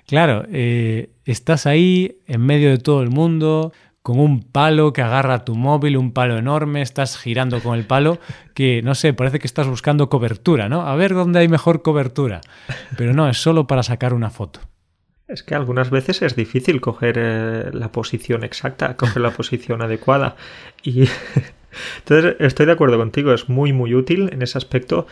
claro, 0.06 0.46
eh, 0.52 1.10
estás 1.26 1.66
ahí 1.66 2.20
en 2.28 2.42
medio 2.42 2.70
de 2.70 2.78
todo 2.78 3.02
el 3.02 3.10
mundo, 3.10 3.74
con 4.04 4.20
un 4.20 4.44
palo 4.44 4.94
que 4.94 5.02
agarra 5.02 5.44
tu 5.44 5.56
móvil, 5.56 5.98
un 5.98 6.12
palo 6.12 6.38
enorme, 6.38 6.84
estás 6.84 7.18
girando 7.18 7.64
con 7.64 7.76
el 7.76 7.86
palo, 7.86 8.20
que 8.54 8.84
no 8.84 8.94
sé, 8.94 9.14
parece 9.14 9.40
que 9.40 9.48
estás 9.48 9.66
buscando 9.68 10.10
cobertura, 10.10 10.70
¿no? 10.70 10.82
A 10.82 10.96
ver 10.96 11.16
dónde 11.16 11.40
hay 11.40 11.48
mejor 11.48 11.82
cobertura. 11.82 12.42
Pero 12.98 13.14
no, 13.14 13.28
es 13.28 13.38
solo 13.38 13.66
para 13.66 13.82
sacar 13.82 14.14
una 14.14 14.30
foto. 14.30 14.60
Es 15.28 15.44
que 15.44 15.56
algunas 15.56 15.90
veces 15.90 16.22
es 16.22 16.36
difícil 16.36 16.82
coger 16.82 17.16
eh, 17.18 17.70
la 17.74 17.92
posición 17.92 18.44
exacta, 18.44 18.96
coger 18.96 19.22
la 19.22 19.32
posición 19.32 19.82
adecuada. 19.82 20.36
Y 20.84 21.10
entonces 22.00 22.36
estoy 22.40 22.68
de 22.68 22.74
acuerdo 22.74 22.98
contigo, 22.98 23.34
es 23.34 23.50
muy 23.50 23.74
muy 23.74 23.96
útil 23.96 24.30
en 24.32 24.42
ese 24.42 24.58
aspecto 24.58 25.08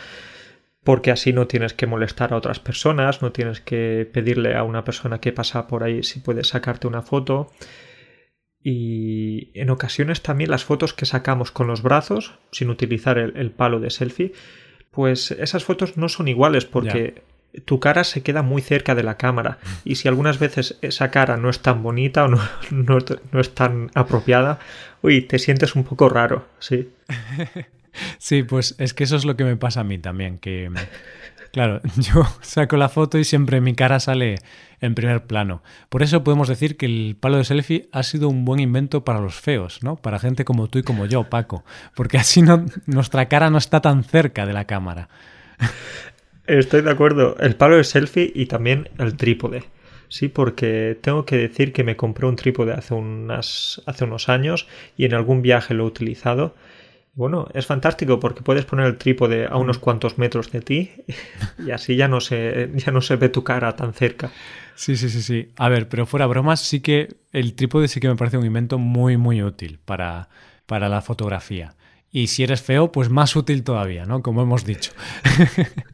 porque 0.83 1.11
así 1.11 1.31
no 1.31 1.47
tienes 1.47 1.73
que 1.73 1.87
molestar 1.87 2.33
a 2.33 2.37
otras 2.37 2.59
personas, 2.59 3.21
no 3.21 3.31
tienes 3.31 3.61
que 3.61 4.09
pedirle 4.11 4.55
a 4.55 4.63
una 4.63 4.83
persona 4.83 5.19
que 5.19 5.31
pasa 5.31 5.67
por 5.67 5.83
ahí 5.83 6.03
si 6.03 6.19
puede 6.19 6.43
sacarte 6.43 6.87
una 6.87 7.01
foto 7.01 7.51
y 8.63 9.51
en 9.59 9.69
ocasiones 9.69 10.21
también 10.21 10.49
las 10.49 10.63
fotos 10.63 10.93
que 10.93 11.05
sacamos 11.05 11.51
con 11.51 11.67
los 11.67 11.81
brazos, 11.81 12.39
sin 12.51 12.69
utilizar 12.69 13.17
el, 13.17 13.51
palo 13.51 13.81
de 13.81 13.89
selfie, 13.89 14.31
pues 14.89 15.31
esas 15.31 15.65
fotos 15.65 15.97
no 15.97 16.07
son 16.07 16.29
iguales 16.29 16.63
porque 16.65 17.23
tu 17.65 17.79
cara 17.79 18.03
se 18.03 18.23
queda 18.23 18.41
muy 18.41 18.61
cerca 18.61 18.95
de 18.95 19.03
la 19.03 19.17
cámara 19.17 19.59
y 19.85 19.95
si 19.95 20.07
algunas 20.07 20.39
veces 20.39 20.77
esa 20.81 21.11
cara 21.11 21.37
no 21.37 21.49
es 21.49 21.59
tan 21.59 21.83
bonita 21.83 22.25
o 22.25 22.27
no, 22.27 22.39
no, 22.71 23.39
es 23.39 23.55
tan 23.55 23.91
apropiada, 23.93 24.59
uy, 25.01 25.21
te 25.21 25.39
sientes 25.39 25.75
un 25.75 25.83
poco 25.83 26.09
raro, 26.09 26.47
sí. 26.59 26.89
Sí, 28.17 28.41
pues 28.41 28.73
es 28.79 28.95
que 28.95 29.03
eso 29.03 29.15
es 29.15 29.23
lo 29.23 29.37
que 29.37 29.43
me 29.43 29.55
pasa 29.55 29.81
a 29.81 29.83
mí 29.83 29.99
también, 29.99 30.39
que 30.39 30.67
Claro, 31.53 31.81
yo 31.97 32.25
saco 32.41 32.77
la 32.77 32.89
foto 32.89 33.19
y 33.19 33.23
siempre 33.23 33.61
mi 33.61 33.75
cara 33.75 33.99
sale 33.99 34.39
en 34.81 34.95
primer 34.95 35.27
plano. 35.27 35.61
Por 35.87 36.01
eso 36.01 36.23
podemos 36.23 36.47
decir 36.47 36.77
que 36.77 36.87
el 36.87 37.15
palo 37.17 37.37
de 37.37 37.43
selfie 37.43 37.87
ha 37.91 38.01
sido 38.01 38.27
un 38.27 38.43
buen 38.43 38.59
invento 38.59 39.05
para 39.05 39.19
los 39.19 39.35
feos, 39.35 39.83
¿no? 39.83 39.95
Para 39.95 40.17
gente 40.17 40.45
como 40.45 40.67
tú 40.67 40.79
y 40.79 40.83
como 40.83 41.05
yo, 41.05 41.29
Paco. 41.29 41.63
Porque 41.95 42.17
así 42.17 42.41
no, 42.41 42.65
nuestra 42.87 43.27
cara 43.27 43.51
no 43.51 43.59
está 43.59 43.81
tan 43.81 44.03
cerca 44.03 44.47
de 44.47 44.53
la 44.53 44.65
cámara. 44.65 45.09
Estoy 46.47 46.81
de 46.81 46.91
acuerdo. 46.91 47.35
El 47.39 47.55
palo 47.55 47.77
de 47.77 47.83
selfie 47.83 48.31
y 48.33 48.47
también 48.47 48.89
el 48.99 49.15
trípode. 49.15 49.63
Sí, 50.09 50.27
porque 50.27 50.97
tengo 51.01 51.25
que 51.25 51.37
decir 51.37 51.73
que 51.73 51.83
me 51.83 51.95
compré 51.95 52.27
un 52.27 52.35
trípode 52.35 52.73
hace, 52.73 52.93
unas, 52.93 53.81
hace 53.85 54.03
unos 54.03 54.29
años 54.29 54.67
y 54.95 55.05
en 55.05 55.13
algún 55.13 55.41
viaje 55.41 55.73
lo 55.73 55.85
he 55.85 55.87
utilizado 55.87 56.53
bueno, 57.15 57.47
es 57.53 57.67
fantástico 57.67 58.19
porque 58.19 58.41
puedes 58.41 58.65
poner 58.65 58.87
el 58.87 58.97
trípode 58.97 59.45
a 59.45 59.57
unos 59.57 59.77
cuantos 59.77 60.17
metros 60.17 60.51
de 60.51 60.61
ti 60.61 60.91
y 61.63 61.69
así 61.69 61.95
ya 61.95 62.07
no 62.07 62.19
se, 62.19 62.71
ya 62.73 62.91
no 62.91 63.01
se 63.01 63.17
ve 63.17 63.29
tu 63.29 63.43
cara 63.43 63.75
tan 63.75 63.93
cerca. 63.93 64.31
Sí, 64.75 64.97
sí, 64.97 65.09
sí, 65.09 65.21
sí. 65.21 65.49
A 65.57 65.69
ver, 65.69 65.87
pero 65.87 66.07
fuera 66.07 66.25
bromas, 66.25 66.61
sí 66.61 66.79
que 66.79 67.15
el 67.31 67.53
trípode 67.53 67.87
sí 67.87 67.99
que 67.99 68.07
me 68.07 68.15
parece 68.15 68.37
un 68.37 68.45
invento 68.45 68.79
muy, 68.79 69.17
muy 69.17 69.43
útil 69.43 69.79
para, 69.85 70.29
para 70.65 70.89
la 70.89 71.01
fotografía. 71.01 71.75
Y 72.11 72.27
si 72.27 72.43
eres 72.43 72.63
feo, 72.63 72.91
pues 72.91 73.09
más 73.09 73.35
útil 73.35 73.63
todavía, 73.63 74.05
¿no? 74.05 74.23
Como 74.23 74.41
hemos 74.41 74.65
dicho. 74.65 74.91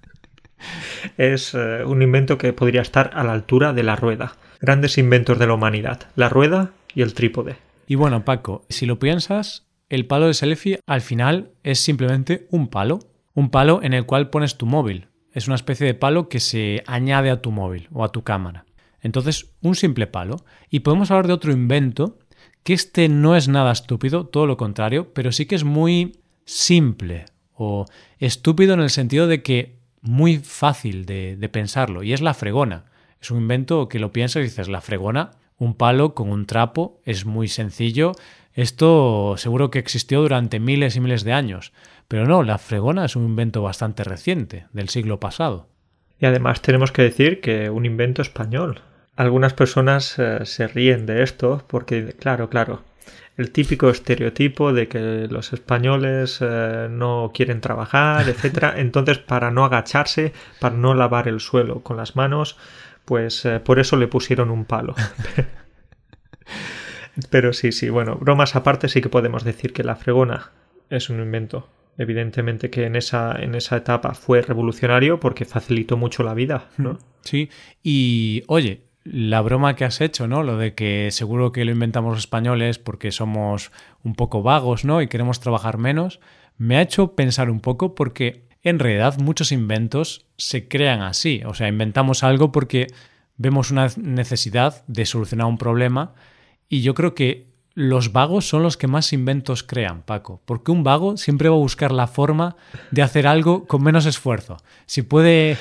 es 1.18 1.54
eh, 1.54 1.84
un 1.86 2.02
invento 2.02 2.38
que 2.38 2.54
podría 2.54 2.82
estar 2.82 3.12
a 3.14 3.24
la 3.24 3.34
altura 3.34 3.74
de 3.74 3.84
la 3.84 3.96
rueda. 3.96 4.36
Grandes 4.60 4.98
inventos 4.98 5.40
de 5.40 5.48
la 5.48 5.54
humanidad, 5.54 6.08
la 6.16 6.30
rueda 6.30 6.72
y 6.94 7.02
el 7.02 7.14
trípode. 7.14 7.58
Y 7.88 7.96
bueno, 7.96 8.26
Paco, 8.26 8.66
si 8.70 8.86
lo 8.86 9.00
piensas, 9.00 9.68
el 9.90 10.06
palo 10.06 10.28
de 10.28 10.34
selfie 10.34 10.80
al 10.86 11.02
final 11.02 11.52
es 11.64 11.80
simplemente 11.80 12.48
un 12.52 12.68
palo, 12.68 13.00
un 13.34 13.50
palo 13.50 13.82
en 13.82 13.94
el 13.94 14.06
cual 14.06 14.30
pones 14.30 14.58
tu 14.58 14.66
móvil. 14.66 15.08
Es 15.32 15.48
una 15.48 15.56
especie 15.56 15.88
de 15.88 15.94
palo 15.94 16.30
que 16.30 16.40
se 16.40 16.84
añade 16.86 17.30
a 17.30 17.42
tu 17.42 17.52
móvil 17.52 17.88
o 17.92 18.04
a 18.04 18.12
tu 18.12 18.24
cámara. 18.24 18.66
Entonces, 19.02 19.54
un 19.62 19.76
simple 19.76 20.08
palo. 20.08 20.44
Y 20.70 20.82
podemos 20.82 21.10
hablar 21.10 21.28
de 21.28 21.34
otro 21.34 21.52
invento, 21.52 22.20
que 22.64 22.74
este 22.74 23.10
no 23.10 23.36
es 23.36 23.48
nada 23.48 23.72
estúpido, 23.72 24.26
todo 24.26 24.46
lo 24.46 24.58
contrario, 24.58 25.14
pero 25.14 25.32
sí 25.32 25.46
que 25.46 25.56
es 25.56 25.64
muy 25.64 26.20
simple 26.46 27.26
o 27.54 27.86
estúpido 28.18 28.74
en 28.74 28.82
el 28.82 28.90
sentido 28.90 29.28
de 29.28 29.42
que 29.44 29.79
muy 30.02 30.38
fácil 30.38 31.06
de, 31.06 31.36
de 31.36 31.50
pensarlo, 31.50 32.04
y 32.04 32.14
es 32.14 32.22
la 32.22 32.34
fregona. 32.34 32.86
Es 33.22 33.32
un 33.32 33.40
invento 33.40 33.90
que 33.90 34.00
lo 34.00 34.12
piensas 34.12 34.42
y 34.42 34.44
dices, 34.46 34.70
la 34.70 34.82
fregona, 34.82 35.32
un 35.58 35.74
palo 35.76 36.16
con 36.16 36.30
un 36.30 36.46
trapo, 36.46 37.02
es 37.06 37.26
muy 37.26 37.48
sencillo, 37.48 38.14
esto 38.54 39.36
seguro 39.38 39.72
que 39.72 39.80
existió 39.80 40.22
durante 40.22 40.60
miles 40.60 40.96
y 40.96 41.00
miles 41.00 41.24
de 41.24 41.34
años, 41.34 41.72
pero 42.08 42.26
no, 42.26 42.44
la 42.44 42.58
fregona 42.58 43.06
es 43.06 43.16
un 43.16 43.26
invento 43.26 43.62
bastante 43.62 44.04
reciente, 44.04 44.66
del 44.74 44.90
siglo 44.90 45.20
pasado. 45.20 45.68
Y 46.20 46.26
además 46.26 46.62
tenemos 46.62 46.92
que 46.92 47.04
decir 47.04 47.40
que 47.40 47.70
un 47.70 47.86
invento 47.86 48.22
español. 48.22 48.82
Algunas 49.16 49.54
personas 49.54 50.18
eh, 50.18 50.40
se 50.46 50.68
ríen 50.68 51.06
de 51.06 51.24
esto 51.24 51.64
porque, 51.68 52.16
claro, 52.20 52.50
claro, 52.50 52.84
el 53.38 53.52
típico 53.52 53.90
estereotipo 53.90 54.74
de 54.74 54.88
que 54.88 55.28
los 55.30 55.54
españoles 55.54 56.40
eh, 56.42 56.88
no 56.90 57.32
quieren 57.34 57.62
trabajar, 57.62 58.28
etc. 58.30 58.74
Entonces, 58.76 59.20
para 59.20 59.52
no 59.52 59.66
agacharse, 59.66 60.34
para 60.60 60.76
no 60.76 60.94
lavar 60.94 61.28
el 61.28 61.40
suelo 61.40 61.82
con 61.82 61.98
las 61.98 62.16
manos, 62.16 62.58
pues 63.06 63.46
eh, 63.46 63.60
por 63.60 63.80
eso 63.80 63.96
le 63.96 64.08
pusieron 64.08 64.52
un 64.52 64.66
palo. 64.66 64.96
Pero 67.30 67.54
sí, 67.54 67.72
sí, 67.72 67.90
bueno, 67.90 68.16
bromas 68.16 68.56
aparte 68.56 68.88
sí 68.88 69.02
que 69.02 69.10
podemos 69.10 69.44
decir 69.44 69.74
que 69.74 69.84
la 69.84 69.96
fregona 69.96 70.52
es 70.90 71.10
un 71.10 71.20
invento. 71.20 71.70
Evidentemente 71.98 72.70
que 72.70 72.86
en 72.86 72.96
esa, 72.96 73.36
en 73.42 73.56
esa 73.56 73.76
etapa 73.76 74.14
fue 74.14 74.42
revolucionario 74.42 75.20
porque 75.20 75.44
facilitó 75.44 75.98
mucho 75.98 76.24
la 76.24 76.34
vida, 76.34 76.70
¿no? 76.78 76.98
Sí, 77.22 77.50
y 77.84 78.44
oye, 78.48 78.84
la 79.12 79.42
broma 79.42 79.76
que 79.76 79.86
has 79.86 80.02
hecho, 80.02 80.28
¿no? 80.28 80.44
Lo 80.44 80.58
de 80.58 80.76
que 80.76 81.10
seguro 81.12 81.52
que 81.52 81.66
lo 81.66 81.72
inventamos 81.72 82.12
los 82.12 82.20
españoles 82.20 82.78
porque 82.78 83.12
somos 83.12 83.72
un 84.04 84.14
poco 84.14 84.44
vagos, 84.44 84.86
¿no? 84.86 85.02
Y 85.02 85.08
queremos 85.08 85.40
trabajar 85.40 85.78
menos, 85.78 86.20
me 86.58 86.78
ha 86.78 86.82
hecho 86.82 87.16
pensar 87.16 87.50
un 87.50 87.60
poco 87.60 87.96
porque 87.96 88.48
en 88.62 88.78
realidad 88.78 89.18
muchos 89.18 89.52
inventos 89.52 90.28
se 90.38 90.68
crean 90.68 91.02
así. 91.02 91.42
O 91.46 91.54
sea, 91.54 91.68
inventamos 91.68 92.24
algo 92.24 92.52
porque 92.52 92.88
vemos 93.38 93.72
una 93.72 93.88
necesidad 93.98 94.84
de 94.88 95.06
solucionar 95.06 95.48
un 95.48 95.58
problema 95.58 96.14
y 96.68 96.82
yo 96.82 96.94
creo 96.94 97.16
que 97.16 97.49
los 97.76 98.12
vagos 98.12 98.48
son 98.48 98.64
los 98.64 98.78
que 98.78 98.88
más 98.88 99.14
inventos 99.14 99.64
crean, 99.64 100.02
Paco, 100.02 100.42
porque 100.46 100.72
un 100.72 100.84
vago 100.84 101.18
siempre 101.18 101.50
va 101.50 101.56
a 101.56 101.60
buscar 101.60 101.92
la 101.92 102.08
forma 102.08 102.56
de 102.92 103.02
hacer 103.02 103.28
algo 103.28 103.66
con 103.66 103.84
menos 103.84 104.06
esfuerzo. 104.06 104.58
Si 104.86 105.02
puede 105.02 105.58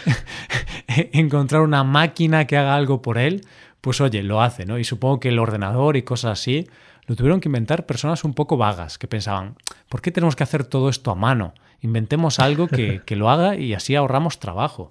encontrar 0.87 1.63
una 1.63 1.85
máquina 1.85 2.47
que 2.47 2.57
haga 2.57 2.75
algo 2.75 3.03
por 3.03 3.19
él, 3.19 3.47
pues 3.81 4.01
oye, 4.01 4.23
lo 4.23 4.43
hace, 4.43 4.67
¿no? 4.67 4.79
Y 4.79 4.85
supongo 4.85 5.21
que 5.21 5.29
el 5.29 5.39
ordenador 5.39 5.97
y 5.97 6.03
cosas 6.03 6.41
así 6.41 6.67
lo 7.07 7.17
tuvieron 7.17 7.41
que 7.41 7.49
inventar 7.49 7.87
personas 7.87 8.25
un 8.25 8.35
poco 8.35 8.57
vagas, 8.57 8.99
que 8.99 9.09
pensaban, 9.09 9.57
¿por 9.89 10.03
qué 10.03 10.11
tenemos 10.11 10.37
que 10.37 10.43
hacer 10.43 10.65
todo 10.65 10.89
esto 10.89 11.11
a 11.11 11.15
mano? 11.15 11.55
Inventemos 11.81 12.39
algo 12.39 12.69
que, 12.69 13.03
que 13.07 13.17
lo 13.17 13.31
haga 13.31 13.57
y 13.57 13.75
así 13.75 13.95
ahorramos 13.95 14.41
trabajo. 14.41 14.89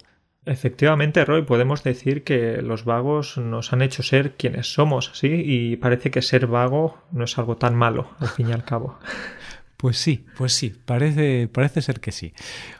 Efectivamente, 0.48 1.26
Roy, 1.26 1.42
podemos 1.42 1.82
decir 1.84 2.24
que 2.24 2.62
los 2.62 2.84
vagos 2.84 3.36
nos 3.36 3.74
han 3.74 3.82
hecho 3.82 4.02
ser 4.02 4.32
quienes 4.32 4.72
somos, 4.72 5.10
¿sí? 5.12 5.28
Y 5.44 5.76
parece 5.76 6.10
que 6.10 6.22
ser 6.22 6.46
vago 6.46 6.96
no 7.12 7.24
es 7.24 7.36
algo 7.36 7.56
tan 7.56 7.74
malo, 7.74 8.08
al 8.18 8.28
fin 8.28 8.48
y 8.48 8.52
al 8.52 8.64
cabo. 8.64 8.98
Pues 9.78 9.96
sí, 9.96 10.26
pues 10.36 10.54
sí, 10.54 10.70
parece, 10.70 11.46
parece 11.46 11.82
ser 11.82 12.00
que 12.00 12.10
sí. 12.10 12.32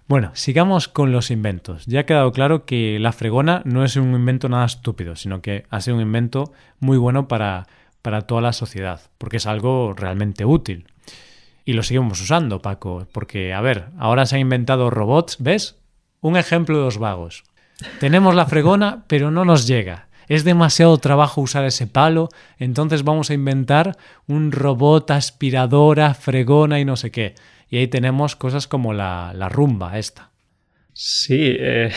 Bueno, 0.09 0.33
sigamos 0.35 0.89
con 0.89 1.13
los 1.13 1.31
inventos. 1.31 1.87
Ya 1.87 2.01
ha 2.01 2.07
quedado 2.07 2.33
claro 2.33 2.65
que 2.65 2.99
la 2.99 3.13
fregona 3.13 3.63
no 3.65 3.85
es 3.85 3.95
un 3.95 4.13
invento 4.15 4.49
nada 4.49 4.67
estúpido, 4.67 5.15
sino 5.15 5.41
que 5.41 5.65
ha 5.71 5.81
sido 5.81 5.95
un 5.95 6.03
invento 6.03 6.53
muy 6.81 6.99
bueno 6.99 7.29
para, 7.29 7.69
para 8.03 8.23
toda 8.23 8.41
la 8.41 8.53
sociedad, 8.53 9.01
porque 9.17 9.37
es 9.37 9.47
algo 9.47 9.95
realmente 9.97 10.45
útil. 10.45 10.89
Y 11.65 11.75
lo 11.75 11.85
seguimos 11.85 12.21
usando, 12.21 12.63
Paco, 12.63 13.07
porque, 13.13 13.55
a 13.55 13.61
ver, 13.61 13.91
ahora 13.97 14.27
se 14.27 14.35
han 14.35 14.41
inventado 14.41 14.91
robots, 14.91 15.37
¿ves? 15.39 15.79
Un 16.21 16.37
ejemplo 16.37 16.79
de 16.79 16.85
los 16.85 16.99
vagos. 16.99 17.45
Tenemos 18.01 18.35
la 18.35 18.47
fregona, 18.47 19.05
pero 19.07 19.31
no 19.31 19.45
nos 19.45 19.67
llega. 19.67 20.09
Es 20.29 20.45
demasiado 20.45 20.99
trabajo 20.99 21.41
usar 21.41 21.65
ese 21.65 21.87
palo, 21.87 22.29
entonces 22.59 23.03
vamos 23.03 23.31
a 23.31 23.35
inventar 23.35 23.97
un 24.27 24.53
robot 24.53 25.11
aspiradora, 25.11 26.13
fregona 26.15 26.81
y 26.81 26.85
no 26.85 26.97
sé 26.97 27.11
qué. 27.11 27.35
Y 27.71 27.79
ahí 27.79 27.89
tenemos 27.89 28.37
cosas 28.37 28.67
como 28.67 28.93
la, 28.93 29.33
la 29.35 29.49
rumba 29.49 29.99
esta. 29.99 30.31
Sí, 30.93 31.57
eh, 31.59 31.93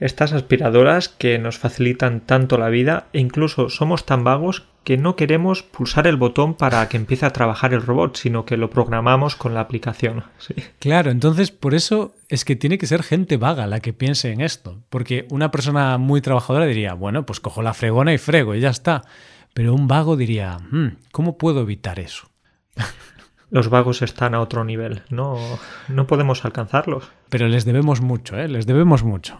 estas 0.00 0.32
aspiradoras 0.32 1.08
que 1.08 1.38
nos 1.38 1.58
facilitan 1.58 2.20
tanto 2.20 2.58
la 2.58 2.68
vida 2.68 3.06
e 3.12 3.20
incluso 3.20 3.68
somos 3.68 4.04
tan 4.04 4.24
vagos 4.24 4.64
que 4.84 4.96
no 4.96 5.16
queremos 5.16 5.64
pulsar 5.64 6.06
el 6.06 6.16
botón 6.16 6.54
para 6.54 6.88
que 6.88 6.96
empiece 6.96 7.26
a 7.26 7.32
trabajar 7.32 7.74
el 7.74 7.82
robot, 7.82 8.16
sino 8.16 8.44
que 8.44 8.56
lo 8.56 8.70
programamos 8.70 9.34
con 9.34 9.52
la 9.52 9.60
aplicación. 9.60 10.24
Claro, 10.78 11.10
entonces 11.10 11.50
por 11.50 11.74
eso 11.74 12.14
es 12.28 12.44
que 12.44 12.54
tiene 12.54 12.78
que 12.78 12.86
ser 12.86 13.02
gente 13.02 13.36
vaga 13.36 13.66
la 13.66 13.80
que 13.80 13.92
piense 13.92 14.30
en 14.30 14.40
esto, 14.40 14.84
porque 14.88 15.26
una 15.30 15.50
persona 15.50 15.98
muy 15.98 16.20
trabajadora 16.20 16.66
diría, 16.66 16.94
bueno, 16.94 17.26
pues 17.26 17.40
cojo 17.40 17.62
la 17.62 17.74
fregona 17.74 18.14
y 18.14 18.18
frego 18.18 18.54
y 18.54 18.60
ya 18.60 18.70
está, 18.70 19.02
pero 19.52 19.74
un 19.74 19.88
vago 19.88 20.16
diría, 20.16 20.58
hmm, 20.70 20.98
¿cómo 21.10 21.36
puedo 21.38 21.62
evitar 21.62 21.98
eso? 21.98 22.28
Los 23.56 23.70
vagos 23.70 24.02
están 24.02 24.34
a 24.34 24.40
otro 24.42 24.64
nivel, 24.64 25.00
no, 25.08 25.38
no 25.88 26.06
podemos 26.06 26.44
alcanzarlos. 26.44 27.10
Pero 27.30 27.48
les 27.48 27.64
debemos 27.64 28.02
mucho, 28.02 28.36
¿eh? 28.36 28.48
Les 28.48 28.66
debemos 28.66 29.02
mucho. 29.02 29.38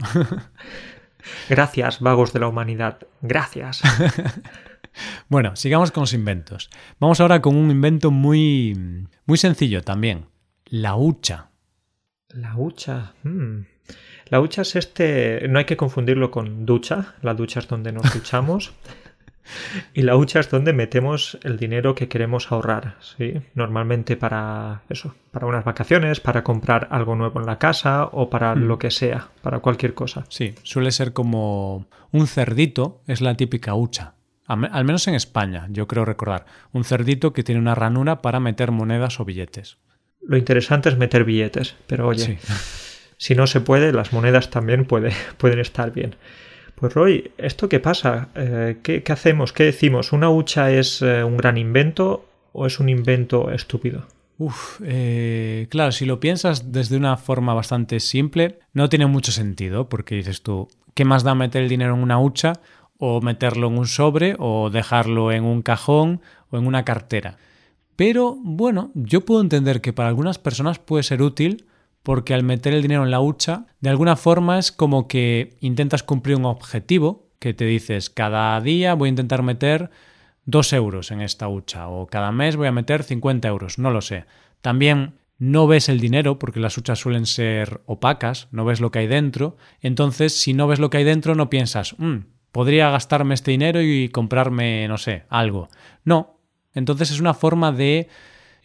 Gracias, 1.50 2.00
vagos 2.00 2.32
de 2.32 2.40
la 2.40 2.48
humanidad. 2.48 2.96
Gracias. 3.20 3.82
bueno, 5.28 5.54
sigamos 5.54 5.90
con 5.90 6.04
los 6.04 6.14
inventos. 6.14 6.70
Vamos 6.98 7.20
ahora 7.20 7.42
con 7.42 7.56
un 7.56 7.70
invento 7.70 8.10
muy, 8.10 9.06
muy 9.26 9.36
sencillo 9.36 9.82
también. 9.82 10.24
La 10.64 10.96
hucha. 10.96 11.50
La 12.30 12.56
hucha. 12.56 13.12
Hmm. 13.22 13.66
La 14.28 14.40
hucha 14.40 14.62
es 14.62 14.76
este. 14.76 15.46
No 15.46 15.58
hay 15.58 15.66
que 15.66 15.76
confundirlo 15.76 16.30
con 16.30 16.64
ducha. 16.64 17.16
La 17.20 17.34
ducha 17.34 17.60
es 17.60 17.68
donde 17.68 17.92
nos 17.92 18.14
duchamos. 18.14 18.72
Y 19.94 20.02
la 20.02 20.16
hucha 20.16 20.40
es 20.40 20.50
donde 20.50 20.72
metemos 20.72 21.38
el 21.42 21.56
dinero 21.56 21.94
que 21.94 22.08
queremos 22.08 22.50
ahorrar, 22.50 22.96
¿sí? 23.00 23.40
Normalmente 23.54 24.16
para 24.16 24.82
eso, 24.88 25.14
para 25.30 25.46
unas 25.46 25.64
vacaciones, 25.64 26.20
para 26.20 26.44
comprar 26.44 26.88
algo 26.90 27.16
nuevo 27.16 27.40
en 27.40 27.46
la 27.46 27.58
casa 27.58 28.04
o 28.12 28.30
para 28.30 28.54
hmm. 28.54 28.66
lo 28.66 28.78
que 28.78 28.90
sea, 28.90 29.28
para 29.42 29.60
cualquier 29.60 29.94
cosa. 29.94 30.24
Sí, 30.28 30.54
suele 30.62 30.90
ser 30.90 31.12
como 31.12 31.86
un 32.12 32.26
cerdito, 32.26 33.02
es 33.06 33.20
la 33.20 33.36
típica 33.36 33.74
hucha. 33.74 34.14
Al 34.46 34.84
menos 34.84 35.08
en 35.08 35.14
España, 35.14 35.66
yo 35.70 35.88
creo 35.88 36.04
recordar. 36.04 36.46
Un 36.72 36.84
cerdito 36.84 37.32
que 37.32 37.42
tiene 37.42 37.60
una 37.60 37.74
ranura 37.74 38.22
para 38.22 38.38
meter 38.38 38.70
monedas 38.70 39.18
o 39.18 39.24
billetes. 39.24 39.78
Lo 40.22 40.36
interesante 40.36 40.88
es 40.88 40.96
meter 40.96 41.24
billetes, 41.24 41.74
pero 41.88 42.06
oye, 42.06 42.38
si 43.16 43.34
no 43.34 43.46
se 43.46 43.60
puede, 43.60 43.92
las 43.92 44.12
monedas 44.12 44.50
también 44.50 44.84
puede, 44.84 45.12
pueden 45.38 45.58
estar 45.58 45.92
bien. 45.92 46.14
Pues 46.76 46.92
Roy, 46.92 47.32
¿esto 47.38 47.70
qué 47.70 47.80
pasa? 47.80 48.28
Eh, 48.34 48.76
¿qué, 48.82 49.02
hacemos? 49.08 49.54
¿Qué 49.54 49.64
decimos? 49.64 50.12
¿Una 50.12 50.28
hucha 50.28 50.70
es 50.70 51.00
eh, 51.00 51.24
un 51.24 51.38
gran 51.38 51.56
invento 51.56 52.26
o 52.52 52.66
es 52.66 52.78
un 52.80 52.90
invento 52.90 53.50
estúpido? 53.50 54.04
Uf, 54.36 54.82
eh, 54.84 55.68
claro, 55.70 55.90
si 55.90 56.04
lo 56.04 56.20
piensas 56.20 56.72
desde 56.72 56.98
una 56.98 57.16
forma 57.16 57.54
bastante 57.54 57.98
simple, 57.98 58.58
no 58.74 58.90
tiene 58.90 59.06
mucho 59.06 59.32
sentido, 59.32 59.88
porque 59.88 60.16
dices 60.16 60.42
tú, 60.42 60.68
¿qué 60.92 61.06
más 61.06 61.22
da 61.22 61.34
meter 61.34 61.62
el 61.62 61.70
dinero 61.70 61.94
en 61.94 62.02
una 62.02 62.20
hucha 62.20 62.52
o 62.98 63.22
meterlo 63.22 63.68
en 63.68 63.78
un 63.78 63.86
sobre 63.86 64.36
o 64.38 64.68
dejarlo 64.68 65.32
en 65.32 65.44
un 65.44 65.62
cajón 65.62 66.20
o 66.50 66.58
en 66.58 66.66
una 66.66 66.84
cartera? 66.84 67.38
Pero 67.96 68.36
bueno, 68.38 68.90
yo 68.92 69.22
puedo 69.22 69.40
entender 69.40 69.80
que 69.80 69.94
para 69.94 70.10
algunas 70.10 70.38
personas 70.38 70.78
puede 70.78 71.04
ser 71.04 71.22
útil 71.22 71.64
porque 72.06 72.34
al 72.34 72.44
meter 72.44 72.72
el 72.72 72.82
dinero 72.82 73.02
en 73.02 73.10
la 73.10 73.18
hucha, 73.18 73.66
de 73.80 73.90
alguna 73.90 74.14
forma 74.14 74.60
es 74.60 74.70
como 74.70 75.08
que 75.08 75.56
intentas 75.58 76.04
cumplir 76.04 76.36
un 76.36 76.44
objetivo, 76.44 77.30
que 77.40 77.52
te 77.52 77.64
dices, 77.64 78.10
cada 78.10 78.60
día 78.60 78.94
voy 78.94 79.08
a 79.08 79.10
intentar 79.10 79.42
meter 79.42 79.90
dos 80.44 80.72
euros 80.72 81.10
en 81.10 81.20
esta 81.20 81.48
hucha 81.48 81.88
o 81.88 82.06
cada 82.06 82.30
mes 82.30 82.54
voy 82.54 82.68
a 82.68 82.72
meter 82.72 83.02
50 83.02 83.48
euros, 83.48 83.80
no 83.80 83.90
lo 83.90 84.02
sé. 84.02 84.24
También 84.60 85.14
no 85.38 85.66
ves 85.66 85.88
el 85.88 85.98
dinero 85.98 86.38
porque 86.38 86.60
las 86.60 86.78
huchas 86.78 87.00
suelen 87.00 87.26
ser 87.26 87.80
opacas, 87.86 88.46
no 88.52 88.64
ves 88.64 88.80
lo 88.80 88.92
que 88.92 89.00
hay 89.00 89.08
dentro, 89.08 89.56
entonces 89.80 90.32
si 90.32 90.54
no 90.54 90.68
ves 90.68 90.78
lo 90.78 90.90
que 90.90 90.98
hay 90.98 91.04
dentro 91.04 91.34
no 91.34 91.50
piensas, 91.50 91.96
mm, 91.98 92.18
podría 92.52 92.88
gastarme 92.88 93.34
este 93.34 93.50
dinero 93.50 93.82
y 93.82 94.10
comprarme, 94.10 94.86
no 94.86 94.96
sé, 94.96 95.24
algo. 95.28 95.70
No, 96.04 96.38
entonces 96.72 97.10
es 97.10 97.18
una 97.18 97.34
forma 97.34 97.72
de 97.72 98.08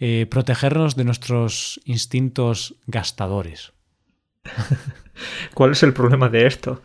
eh, 0.03 0.25
protegernos 0.25 0.95
de 0.95 1.03
nuestros 1.03 1.79
instintos 1.85 2.73
gastadores. 2.87 3.71
¿Cuál 5.53 5.73
es 5.73 5.83
el 5.83 5.93
problema 5.93 6.27
de 6.27 6.47
esto? 6.47 6.81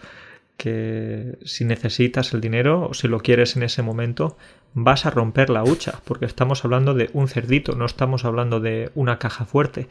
Que 0.58 1.38
si 1.42 1.64
necesitas 1.64 2.34
el 2.34 2.42
dinero 2.42 2.88
o 2.90 2.92
si 2.92 3.08
lo 3.08 3.20
quieres 3.20 3.56
en 3.56 3.62
ese 3.62 3.80
momento, 3.80 4.36
vas 4.74 5.06
a 5.06 5.10
romper 5.10 5.48
la 5.48 5.64
hucha, 5.64 6.02
porque 6.04 6.26
estamos 6.26 6.62
hablando 6.66 6.92
de 6.92 7.08
un 7.14 7.26
cerdito, 7.26 7.74
no 7.74 7.86
estamos 7.86 8.26
hablando 8.26 8.60
de 8.60 8.90
una 8.94 9.18
caja 9.18 9.46
fuerte. 9.46 9.88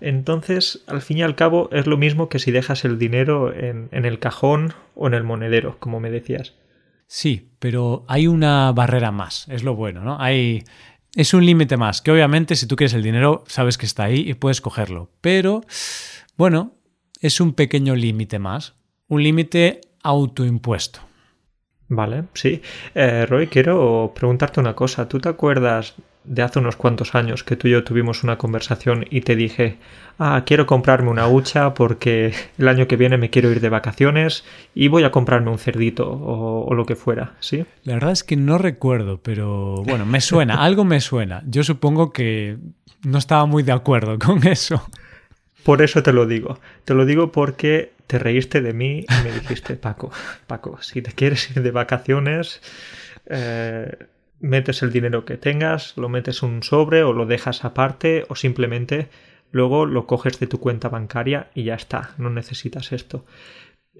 Entonces, 0.00 0.84
al 0.86 1.02
fin 1.02 1.18
y 1.18 1.22
al 1.22 1.34
cabo, 1.34 1.70
es 1.72 1.88
lo 1.88 1.96
mismo 1.96 2.28
que 2.28 2.38
si 2.38 2.52
dejas 2.52 2.84
el 2.84 2.96
dinero 2.96 3.52
en, 3.52 3.88
en 3.90 4.04
el 4.04 4.20
cajón 4.20 4.72
o 4.94 5.08
en 5.08 5.14
el 5.14 5.24
monedero, 5.24 5.80
como 5.80 5.98
me 5.98 6.12
decías. 6.12 6.54
Sí, 7.08 7.50
pero 7.58 8.04
hay 8.06 8.28
una 8.28 8.70
barrera 8.70 9.10
más, 9.10 9.48
es 9.48 9.64
lo 9.64 9.74
bueno, 9.74 10.02
¿no? 10.04 10.20
Hay. 10.20 10.62
Es 11.18 11.34
un 11.34 11.44
límite 11.44 11.76
más, 11.76 12.00
que 12.00 12.12
obviamente 12.12 12.54
si 12.54 12.68
tú 12.68 12.76
quieres 12.76 12.94
el 12.94 13.02
dinero, 13.02 13.42
sabes 13.48 13.76
que 13.76 13.86
está 13.86 14.04
ahí 14.04 14.20
y 14.20 14.34
puedes 14.34 14.60
cogerlo. 14.60 15.10
Pero, 15.20 15.62
bueno, 16.36 16.76
es 17.20 17.40
un 17.40 17.54
pequeño 17.54 17.96
límite 17.96 18.38
más. 18.38 18.74
Un 19.08 19.24
límite 19.24 19.80
autoimpuesto. 20.04 21.00
Vale, 21.88 22.26
sí. 22.34 22.62
Eh, 22.94 23.26
Roy, 23.26 23.48
quiero 23.48 24.12
preguntarte 24.14 24.60
una 24.60 24.76
cosa. 24.76 25.08
¿Tú 25.08 25.18
te 25.18 25.28
acuerdas 25.28 25.96
de 26.28 26.42
hace 26.42 26.58
unos 26.58 26.76
cuantos 26.76 27.14
años 27.14 27.42
que 27.42 27.56
tú 27.56 27.68
y 27.68 27.72
yo 27.72 27.84
tuvimos 27.84 28.22
una 28.22 28.36
conversación 28.36 29.06
y 29.10 29.22
te 29.22 29.34
dije, 29.34 29.78
ah, 30.18 30.42
quiero 30.44 30.66
comprarme 30.66 31.10
una 31.10 31.26
hucha 31.26 31.74
porque 31.74 32.34
el 32.58 32.68
año 32.68 32.86
que 32.86 32.96
viene 32.96 33.16
me 33.16 33.30
quiero 33.30 33.50
ir 33.50 33.60
de 33.60 33.68
vacaciones 33.70 34.44
y 34.74 34.88
voy 34.88 35.04
a 35.04 35.10
comprarme 35.10 35.50
un 35.50 35.58
cerdito 35.58 36.08
o, 36.08 36.74
lo 36.74 36.84
que 36.86 36.96
fuera, 36.96 37.32
¿sí? 37.40 37.64
La 37.84 37.94
verdad 37.94 38.12
es 38.12 38.22
que 38.22 38.36
no 38.36 38.58
recuerdo, 38.58 39.20
pero 39.22 39.82
bueno, 39.84 40.04
me 40.04 40.20
suena, 40.20 40.54
algo 40.64 40.84
me 40.84 41.00
suena. 41.00 41.42
Yo 41.46 41.64
supongo 41.64 42.12
que 42.12 42.58
no 43.02 43.18
estaba 43.18 43.46
muy 43.46 43.62
de 43.62 43.72
acuerdo 43.72 44.18
con 44.18 44.46
eso. 44.46 44.86
Por 45.64 45.82
eso 45.82 46.02
te 46.02 46.12
lo 46.12 46.26
digo. 46.26 46.60
Te 46.84 46.94
lo 46.94 47.04
digo 47.04 47.32
porque 47.32 47.92
te 48.06 48.18
reíste 48.18 48.60
de 48.60 48.72
mí 48.72 49.04
y 49.08 49.24
me 49.24 49.32
dijiste, 49.32 49.76
Paco, 49.76 50.10
Paco, 50.46 50.78
si 50.82 51.02
te 51.02 51.12
quieres 51.12 51.50
ir 51.50 51.62
de 51.62 51.70
vacaciones, 51.70 52.60
eh, 53.26 53.96
metes 54.40 54.82
el 54.82 54.92
dinero 54.92 55.24
que 55.24 55.36
tengas, 55.36 55.96
lo 55.96 56.08
metes 56.08 56.42
en 56.42 56.50
un 56.50 56.62
sobre 56.62 57.02
o 57.02 57.12
lo 57.12 57.26
dejas 57.26 57.64
aparte 57.64 58.24
o 58.28 58.36
simplemente 58.36 59.08
luego 59.50 59.86
lo 59.86 60.06
coges 60.06 60.38
de 60.38 60.46
tu 60.46 60.60
cuenta 60.60 60.88
bancaria 60.88 61.50
y 61.54 61.64
ya 61.64 61.74
está, 61.74 62.14
no 62.18 62.30
necesitas 62.30 62.92
esto. 62.92 63.24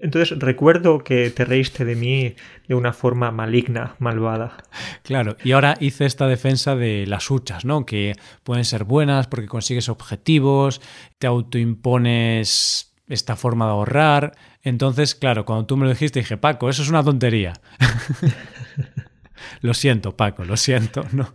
Entonces 0.01 0.37
recuerdo 0.39 1.03
que 1.03 1.29
te 1.29 1.43
reíste 1.43 1.83
de 1.83 1.95
mí 1.95 2.35
de 2.67 2.75
una 2.75 2.93
forma 2.93 3.31
maligna, 3.31 3.95
malvada. 3.99 4.55
Claro, 5.03 5.35
y 5.43 5.51
ahora 5.51 5.75
hice 5.81 6.05
esta 6.05 6.27
defensa 6.27 6.75
de 6.75 7.05
las 7.05 7.29
huchas, 7.29 7.65
¿no? 7.65 7.85
Que 7.85 8.15
pueden 8.43 8.63
ser 8.63 8.85
buenas 8.85 9.27
porque 9.27 9.47
consigues 9.47 9.89
objetivos, 9.89 10.81
te 11.17 11.27
autoimpones 11.27 12.93
esta 13.09 13.35
forma 13.35 13.65
de 13.65 13.71
ahorrar. 13.71 14.37
Entonces, 14.63 15.15
claro, 15.15 15.43
cuando 15.43 15.65
tú 15.65 15.75
me 15.75 15.83
lo 15.83 15.91
dijiste 15.91 16.19
dije, 16.19 16.37
Paco, 16.37 16.69
eso 16.69 16.81
es 16.81 16.89
una 16.89 17.03
tontería. 17.03 17.53
Lo 19.61 19.73
siento, 19.73 20.15
Paco, 20.15 20.45
lo 20.45 20.57
siento. 20.57 21.05
No. 21.11 21.33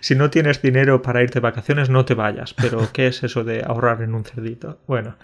Si 0.00 0.14
no 0.14 0.30
tienes 0.30 0.62
dinero 0.62 1.02
para 1.02 1.22
irte 1.22 1.34
de 1.34 1.40
vacaciones, 1.40 1.90
no 1.90 2.04
te 2.04 2.14
vayas. 2.14 2.54
Pero, 2.54 2.92
¿qué 2.92 3.08
es 3.08 3.22
eso 3.22 3.44
de 3.44 3.62
ahorrar 3.64 4.02
en 4.02 4.14
un 4.14 4.24
cerdito? 4.24 4.80
Bueno. 4.86 5.16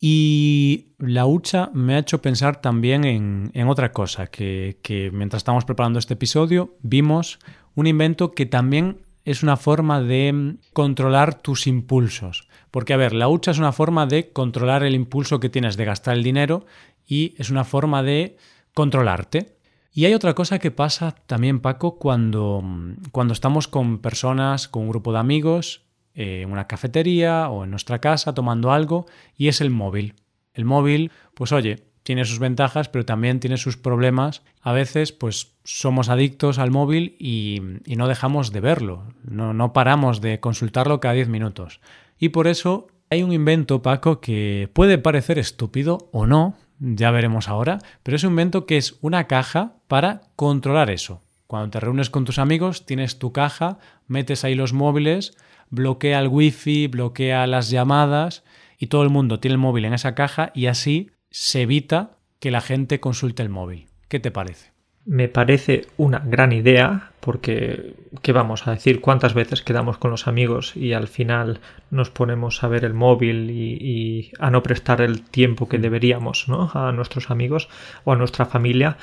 Y 0.00 0.88
la 0.98 1.26
hucha 1.26 1.70
me 1.72 1.94
ha 1.94 1.98
hecho 1.98 2.20
pensar 2.22 2.60
también 2.60 3.04
en, 3.04 3.68
otra 3.68 3.92
cosa, 3.92 4.26
que, 4.26 4.78
que 4.82 5.10
mientras 5.12 5.40
estamos 5.40 5.64
preparando 5.64 5.98
este 5.98 6.14
episodio, 6.14 6.76
vimos 6.82 7.38
un 7.74 7.86
invento 7.86 8.32
que 8.32 8.46
también 8.46 8.98
es 9.24 9.42
una 9.42 9.56
forma 9.56 10.00
de 10.00 10.56
controlar 10.72 11.40
tus 11.40 11.66
impulsos. 11.66 12.48
Porque, 12.70 12.92
a 12.92 12.96
ver, 12.96 13.12
la 13.12 13.28
hucha 13.28 13.50
es 13.50 13.58
una 13.58 13.72
forma 13.72 14.06
de 14.06 14.32
controlar 14.32 14.82
el 14.82 14.94
impulso 14.94 15.40
que 15.40 15.48
tienes 15.48 15.76
de 15.76 15.84
gastar 15.84 16.16
el 16.16 16.22
dinero 16.22 16.66
y 17.06 17.34
es 17.38 17.50
una 17.50 17.64
forma 17.64 18.02
de 18.02 18.36
controlarte. 18.74 19.53
Y 19.96 20.06
hay 20.06 20.14
otra 20.14 20.34
cosa 20.34 20.58
que 20.58 20.72
pasa 20.72 21.14
también, 21.26 21.60
Paco, 21.60 21.98
cuando, 22.00 22.64
cuando 23.12 23.32
estamos 23.32 23.68
con 23.68 23.98
personas, 23.98 24.66
con 24.66 24.82
un 24.82 24.88
grupo 24.88 25.12
de 25.12 25.20
amigos, 25.20 25.82
eh, 26.16 26.42
en 26.42 26.50
una 26.50 26.66
cafetería 26.66 27.48
o 27.48 27.62
en 27.62 27.70
nuestra 27.70 28.00
casa 28.00 28.34
tomando 28.34 28.72
algo, 28.72 29.06
y 29.36 29.46
es 29.46 29.60
el 29.60 29.70
móvil. 29.70 30.14
El 30.52 30.64
móvil, 30.64 31.12
pues 31.34 31.52
oye, 31.52 31.84
tiene 32.02 32.24
sus 32.24 32.40
ventajas, 32.40 32.88
pero 32.88 33.04
también 33.04 33.38
tiene 33.38 33.56
sus 33.56 33.76
problemas. 33.76 34.42
A 34.60 34.72
veces, 34.72 35.12
pues 35.12 35.54
somos 35.62 36.08
adictos 36.08 36.58
al 36.58 36.72
móvil 36.72 37.14
y, 37.20 37.62
y 37.86 37.94
no 37.94 38.08
dejamos 38.08 38.50
de 38.50 38.60
verlo, 38.60 39.04
no, 39.22 39.54
no 39.54 39.72
paramos 39.72 40.20
de 40.20 40.40
consultarlo 40.40 40.98
cada 40.98 41.14
10 41.14 41.28
minutos. 41.28 41.80
Y 42.18 42.30
por 42.30 42.48
eso 42.48 42.88
hay 43.10 43.22
un 43.22 43.32
invento, 43.32 43.80
Paco, 43.80 44.20
que 44.20 44.68
puede 44.72 44.98
parecer 44.98 45.38
estúpido 45.38 46.08
o 46.10 46.26
no, 46.26 46.56
ya 46.78 47.10
veremos 47.10 47.48
ahora, 47.48 47.78
pero 48.02 48.16
es 48.16 48.24
un 48.24 48.30
invento 48.30 48.66
que 48.66 48.76
es 48.76 48.98
una 49.00 49.26
caja 49.26 49.74
para 49.88 50.22
controlar 50.36 50.90
eso. 50.90 51.22
Cuando 51.46 51.70
te 51.70 51.80
reúnes 51.80 52.10
con 52.10 52.24
tus 52.24 52.38
amigos, 52.38 52.86
tienes 52.86 53.18
tu 53.18 53.32
caja, 53.32 53.78
metes 54.06 54.44
ahí 54.44 54.54
los 54.54 54.72
móviles, 54.72 55.36
bloquea 55.70 56.18
el 56.18 56.28
wifi, 56.28 56.86
bloquea 56.86 57.46
las 57.46 57.70
llamadas 57.70 58.44
y 58.78 58.88
todo 58.88 59.02
el 59.02 59.10
mundo 59.10 59.40
tiene 59.40 59.54
el 59.54 59.58
móvil 59.58 59.84
en 59.84 59.94
esa 59.94 60.14
caja 60.14 60.50
y 60.54 60.66
así 60.66 61.10
se 61.30 61.62
evita 61.62 62.18
que 62.40 62.50
la 62.50 62.60
gente 62.60 63.00
consulte 63.00 63.42
el 63.42 63.48
móvil. 63.48 63.86
¿Qué 64.08 64.20
te 64.20 64.30
parece? 64.30 64.73
Me 65.06 65.28
parece 65.28 65.86
una 65.96 66.20
gran 66.20 66.52
idea 66.52 67.10
porque, 67.20 67.94
¿qué 68.22 68.32
vamos 68.32 68.66
a 68.66 68.72
decir? 68.72 69.00
¿Cuántas 69.00 69.34
veces 69.34 69.62
quedamos 69.62 69.98
con 69.98 70.10
los 70.10 70.26
amigos 70.26 70.76
y 70.76 70.92
al 70.92 71.08
final 71.08 71.60
nos 71.90 72.10
ponemos 72.10 72.62
a 72.62 72.68
ver 72.68 72.84
el 72.84 72.94
móvil 72.94 73.50
y, 73.50 74.32
a 74.38 74.50
no 74.50 74.62
prestar 74.62 75.00
el 75.00 75.22
tiempo 75.22 75.68
que 75.68 75.78
deberíamos 75.78 76.48
¿no? 76.48 76.70
a 76.74 76.92
nuestros 76.92 77.30
amigos 77.30 77.68
o 78.04 78.12
a 78.12 78.16
nuestra 78.16 78.46
familia? 78.46 78.96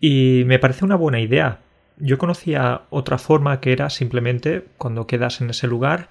Y 0.00 0.42
me 0.46 0.58
parece 0.58 0.84
una 0.84 0.96
buena 0.96 1.20
idea. 1.20 1.60
Yo 1.98 2.18
conocía 2.18 2.82
otra 2.90 3.18
forma 3.18 3.60
que 3.60 3.72
era 3.72 3.90
simplemente 3.90 4.64
cuando 4.76 5.06
quedas 5.06 5.40
en 5.40 5.50
ese 5.50 5.66
lugar 5.66 6.08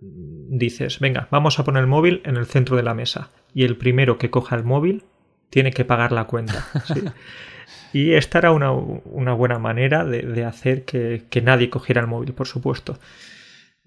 dices, 0.00 0.98
venga, 0.98 1.28
vamos 1.30 1.58
a 1.58 1.64
poner 1.64 1.82
el 1.82 1.88
móvil 1.88 2.22
en 2.24 2.36
el 2.36 2.46
centro 2.46 2.76
de 2.76 2.82
la 2.82 2.94
mesa 2.94 3.30
y 3.54 3.64
el 3.64 3.76
primero 3.76 4.18
que 4.18 4.30
coja 4.30 4.56
el 4.56 4.64
móvil 4.64 5.04
tiene 5.50 5.72
que 5.72 5.84
pagar 5.84 6.12
la 6.12 6.24
cuenta. 6.24 6.66
¿sí? 6.86 7.02
Y 7.92 8.12
esta 8.12 8.38
era 8.38 8.52
una, 8.52 8.70
buena 9.32 9.58
manera 9.58 10.04
de, 10.04 10.44
hacer 10.44 10.84
que, 10.84 11.42
nadie 11.42 11.70
cogiera 11.70 12.00
el 12.00 12.06
móvil, 12.06 12.32
por 12.32 12.46
supuesto. 12.46 12.98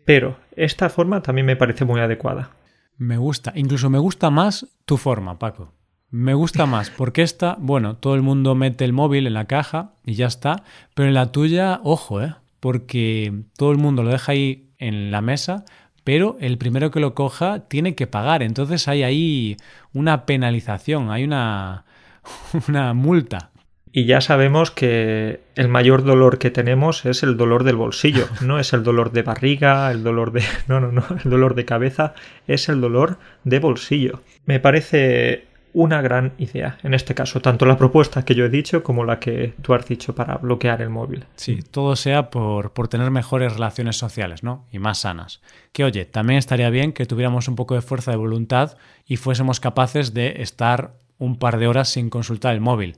Pero 0.05 0.37
esta 0.55 0.89
forma 0.89 1.21
también 1.21 1.45
me 1.45 1.55
parece 1.55 1.85
muy 1.85 2.01
adecuada. 2.01 2.51
Me 2.97 3.17
gusta, 3.17 3.53
incluso 3.55 3.89
me 3.89 3.99
gusta 3.99 4.29
más 4.29 4.67
tu 4.85 4.97
forma, 4.97 5.39
Paco. 5.39 5.73
Me 6.11 6.35
gusta 6.35 6.67
más, 6.67 6.91
porque 6.91 7.23
esta, 7.23 7.55
bueno, 7.59 7.95
todo 7.95 8.13
el 8.13 8.21
mundo 8.21 8.53
mete 8.53 8.85
el 8.85 8.93
móvil 8.93 9.25
en 9.25 9.33
la 9.33 9.45
caja 9.45 9.93
y 10.05 10.13
ya 10.13 10.27
está, 10.27 10.63
pero 10.93 11.07
en 11.07 11.15
la 11.15 11.31
tuya, 11.31 11.79
ojo, 11.83 12.21
¿eh? 12.21 12.35
Porque 12.59 13.33
todo 13.57 13.71
el 13.71 13.79
mundo 13.79 14.03
lo 14.03 14.11
deja 14.11 14.33
ahí 14.33 14.69
en 14.77 15.09
la 15.09 15.21
mesa, 15.21 15.65
pero 16.03 16.37
el 16.39 16.57
primero 16.57 16.91
que 16.91 16.99
lo 16.99 17.15
coja 17.15 17.67
tiene 17.67 17.95
que 17.95 18.05
pagar. 18.05 18.43
Entonces 18.43 18.87
hay 18.87 19.03
ahí 19.03 19.57
una 19.93 20.25
penalización, 20.25 21.09
hay 21.09 21.23
una, 21.23 21.85
una 22.67 22.93
multa. 22.93 23.52
Y 23.95 24.05
ya 24.05 24.21
sabemos 24.21 24.71
que 24.71 25.41
el 25.53 25.67
mayor 25.67 26.03
dolor 26.03 26.39
que 26.39 26.49
tenemos 26.49 27.05
es 27.05 27.21
el 27.21 27.37
dolor 27.37 27.63
del 27.63 27.75
bolsillo, 27.75 28.27
no 28.41 28.59
es 28.59 28.73
el 28.73 28.83
dolor 28.83 29.11
de 29.11 29.21
barriga, 29.21 29.91
el 29.91 30.03
dolor 30.03 30.31
de... 30.31 30.43
No, 30.67 30.79
no, 30.79 30.91
no, 30.91 31.05
el 31.23 31.29
dolor 31.29 31.53
de 31.53 31.63
cabeza 31.63 32.15
es 32.47 32.67
el 32.69 32.81
dolor 32.81 33.19
de 33.43 33.59
bolsillo. 33.59 34.21
Me 34.45 34.59
parece 34.59 35.45
una 35.73 36.01
gran 36.01 36.33
idea. 36.39 36.79
En 36.81 36.95
este 36.95 37.13
caso, 37.13 37.39
tanto 37.39 37.67
la 37.67 37.77
propuesta 37.77 38.25
que 38.25 38.33
yo 38.33 38.45
he 38.45 38.49
dicho 38.49 38.81
como 38.83 39.05
la 39.05 39.19
que 39.19 39.53
tú 39.61 39.75
has 39.75 39.85
dicho 39.85 40.15
para 40.15 40.37
bloquear 40.37 40.81
el 40.81 40.89
móvil. 40.89 41.25
Sí, 41.35 41.59
todo 41.69 41.95
sea 41.95 42.31
por, 42.31 42.73
por 42.73 42.87
tener 42.87 43.11
mejores 43.11 43.53
relaciones 43.53 43.97
sociales, 43.97 44.41
¿no? 44.41 44.65
Y 44.71 44.79
más 44.79 44.99
sanas. 44.99 45.41
Que 45.71 45.83
oye, 45.83 46.05
también 46.05 46.39
estaría 46.39 46.71
bien 46.71 46.93
que 46.93 47.05
tuviéramos 47.05 47.47
un 47.47 47.55
poco 47.55 47.75
de 47.75 47.81
fuerza 47.81 48.09
de 48.09 48.17
voluntad 48.17 48.75
y 49.05 49.17
fuésemos 49.17 49.59
capaces 49.59 50.15
de 50.15 50.41
estar 50.41 50.93
un 51.19 51.37
par 51.37 51.57
de 51.57 51.67
horas 51.67 51.89
sin 51.89 52.09
consultar 52.09 52.55
el 52.55 52.61
móvil. 52.61 52.95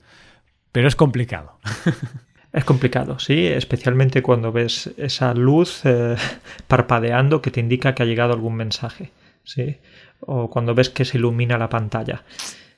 Pero 0.76 0.90
es 0.90 0.96
complicado. 0.98 1.58
Es 2.52 2.64
complicado, 2.64 3.20
sí, 3.20 3.48
especialmente 3.48 4.22
cuando 4.22 4.54
ves 4.54 4.90
esa 4.96 5.34
luz 5.34 5.82
eh, 5.84 6.16
parpadeando 6.70 7.42
que 7.42 7.52
te 7.52 7.60
indica 7.60 7.94
que 7.94 8.04
ha 8.04 8.06
llegado 8.06 8.32
algún 8.32 8.56
mensaje, 8.56 9.12
sí, 9.44 9.76
o 10.22 10.50
cuando 10.50 10.74
ves 10.74 10.90
que 10.90 11.04
se 11.04 11.18
ilumina 11.18 11.58
la 11.58 11.68
pantalla. 11.68 12.24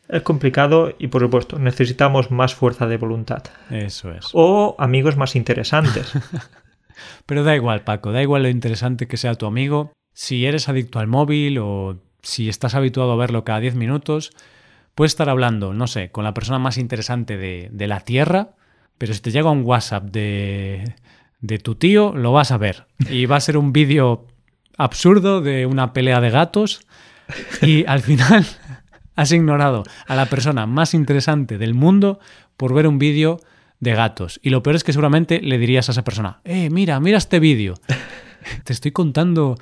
Es 0.10 0.24
complicado 0.24 0.96
y, 0.98 1.10
por 1.10 1.22
supuesto, 1.22 1.60
necesitamos 1.60 2.32
más 2.32 2.56
fuerza 2.56 2.88
de 2.88 2.98
voluntad. 2.98 3.44
Eso 3.70 4.12
es. 4.12 4.30
O 4.34 4.76
amigos 4.80 5.16
más 5.16 5.36
interesantes. 5.36 6.12
Pero 7.28 7.44
da 7.44 7.56
igual, 7.56 7.82
Paco, 7.82 8.12
da 8.12 8.24
igual 8.24 8.42
lo 8.42 8.50
interesante 8.50 9.08
que 9.08 9.18
sea 9.18 9.36
tu 9.36 9.46
amigo. 9.46 9.94
Si 10.12 10.48
eres 10.48 10.70
adicto 10.70 10.98
al 10.98 11.06
móvil 11.06 11.60
o 11.60 12.00
si 12.24 12.50
estás 12.50 12.74
habituado 12.74 13.12
a 13.12 13.18
verlo 13.18 13.44
cada 13.44 13.60
10 13.60 13.76
minutos, 13.76 14.32
puedes 14.98 15.14
estar 15.14 15.30
hablando, 15.30 15.74
no 15.74 15.88
sé, 15.88 16.10
con 16.10 16.26
la 16.26 16.34
persona 16.34 16.60
más 16.60 16.78
interesante 16.78 17.38
de, 17.38 17.70
de 17.72 17.88
la 17.88 18.02
Tierra 18.02 18.58
pero 18.98 19.14
si 19.14 19.22
te 19.22 19.32
llega 19.32 19.52
un 19.52 19.64
WhatsApp 19.64 20.06
de, 20.06 20.96
de 21.42 21.60
tu 21.60 21.76
tío, 21.76 22.14
lo 22.16 22.32
vas 22.32 22.52
a 22.52 22.58
ver. 22.58 22.88
Y 23.10 23.26
va 23.26 23.36
a 23.36 23.42
ser 23.42 23.58
un 23.58 23.74
vídeo 23.74 24.26
absurdo 24.78 25.42
de 25.42 25.66
una 25.66 25.94
pelea 25.94 26.22
de 26.22 26.30
gatos 26.30 26.82
y 27.62 27.86
al 27.86 28.02
final 28.02 28.46
has 29.16 29.32
ignorado 29.32 29.84
a 30.08 30.16
la 30.16 30.28
persona 30.28 30.66
más 30.66 30.94
interesante 30.94 31.58
del 31.58 31.74
mundo 31.74 32.20
por 32.58 32.74
ver 32.74 32.88
un 32.88 32.98
vídeo 32.98 33.40
de 33.80 33.94
gatos. 33.94 34.40
Y 34.42 34.50
lo 34.50 34.64
peor 34.64 34.76
es 34.76 34.84
que 34.84 34.94
seguramente 34.94 35.42
le 35.42 35.60
dirías 35.60 35.90
a 35.90 35.92
esa 35.92 36.04
persona, 36.04 36.42
eh, 36.44 36.70
mira, 36.72 37.00
mira 37.00 37.20
este 37.20 37.40
vídeo. 37.40 37.76
Te 38.64 38.74
estoy 38.74 38.92
contando 38.92 39.58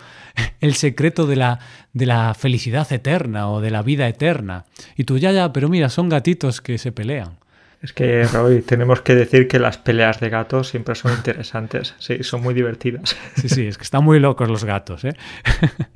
el 0.59 0.75
secreto 0.75 1.25
de 1.27 1.35
la, 1.35 1.59
de 1.93 2.05
la 2.05 2.33
felicidad 2.33 2.91
eterna 2.91 3.49
o 3.49 3.61
de 3.61 3.71
la 3.71 3.81
vida 3.81 4.07
eterna. 4.07 4.65
Y 4.95 5.03
tú, 5.03 5.17
ya, 5.17 5.31
ya, 5.31 5.53
pero 5.53 5.69
mira, 5.69 5.89
son 5.89 6.09
gatitos 6.09 6.61
que 6.61 6.77
se 6.77 6.91
pelean. 6.91 7.37
Es 7.81 7.93
que, 7.93 8.23
Roy, 8.23 8.61
tenemos 8.61 9.01
que 9.01 9.13
decir 9.13 9.47
que 9.47 9.59
las 9.59 9.77
peleas 9.77 10.19
de 10.19 10.29
gatos 10.29 10.69
siempre 10.69 10.95
son 10.95 11.13
interesantes. 11.13 11.93
Sí, 11.99 12.23
son 12.23 12.41
muy 12.41 12.53
divertidas. 12.53 13.15
Sí, 13.35 13.47
sí, 13.47 13.67
es 13.67 13.77
que 13.77 13.83
están 13.83 14.03
muy 14.03 14.19
locos 14.19 14.49
los 14.49 14.63
gatos, 14.63 15.05
¿eh? 15.05 15.15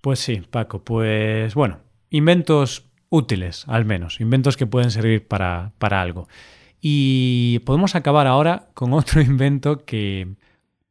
Pues 0.00 0.18
sí, 0.18 0.42
Paco, 0.50 0.82
pues 0.82 1.54
bueno, 1.54 1.80
inventos 2.08 2.86
útiles, 3.10 3.64
al 3.68 3.84
menos, 3.84 4.18
inventos 4.20 4.56
que 4.56 4.66
pueden 4.66 4.90
servir 4.90 5.28
para, 5.28 5.72
para 5.78 6.00
algo. 6.00 6.26
Y 6.80 7.58
podemos 7.66 7.94
acabar 7.94 8.26
ahora 8.26 8.70
con 8.72 8.94
otro 8.94 9.20
invento 9.20 9.84
que, 9.84 10.36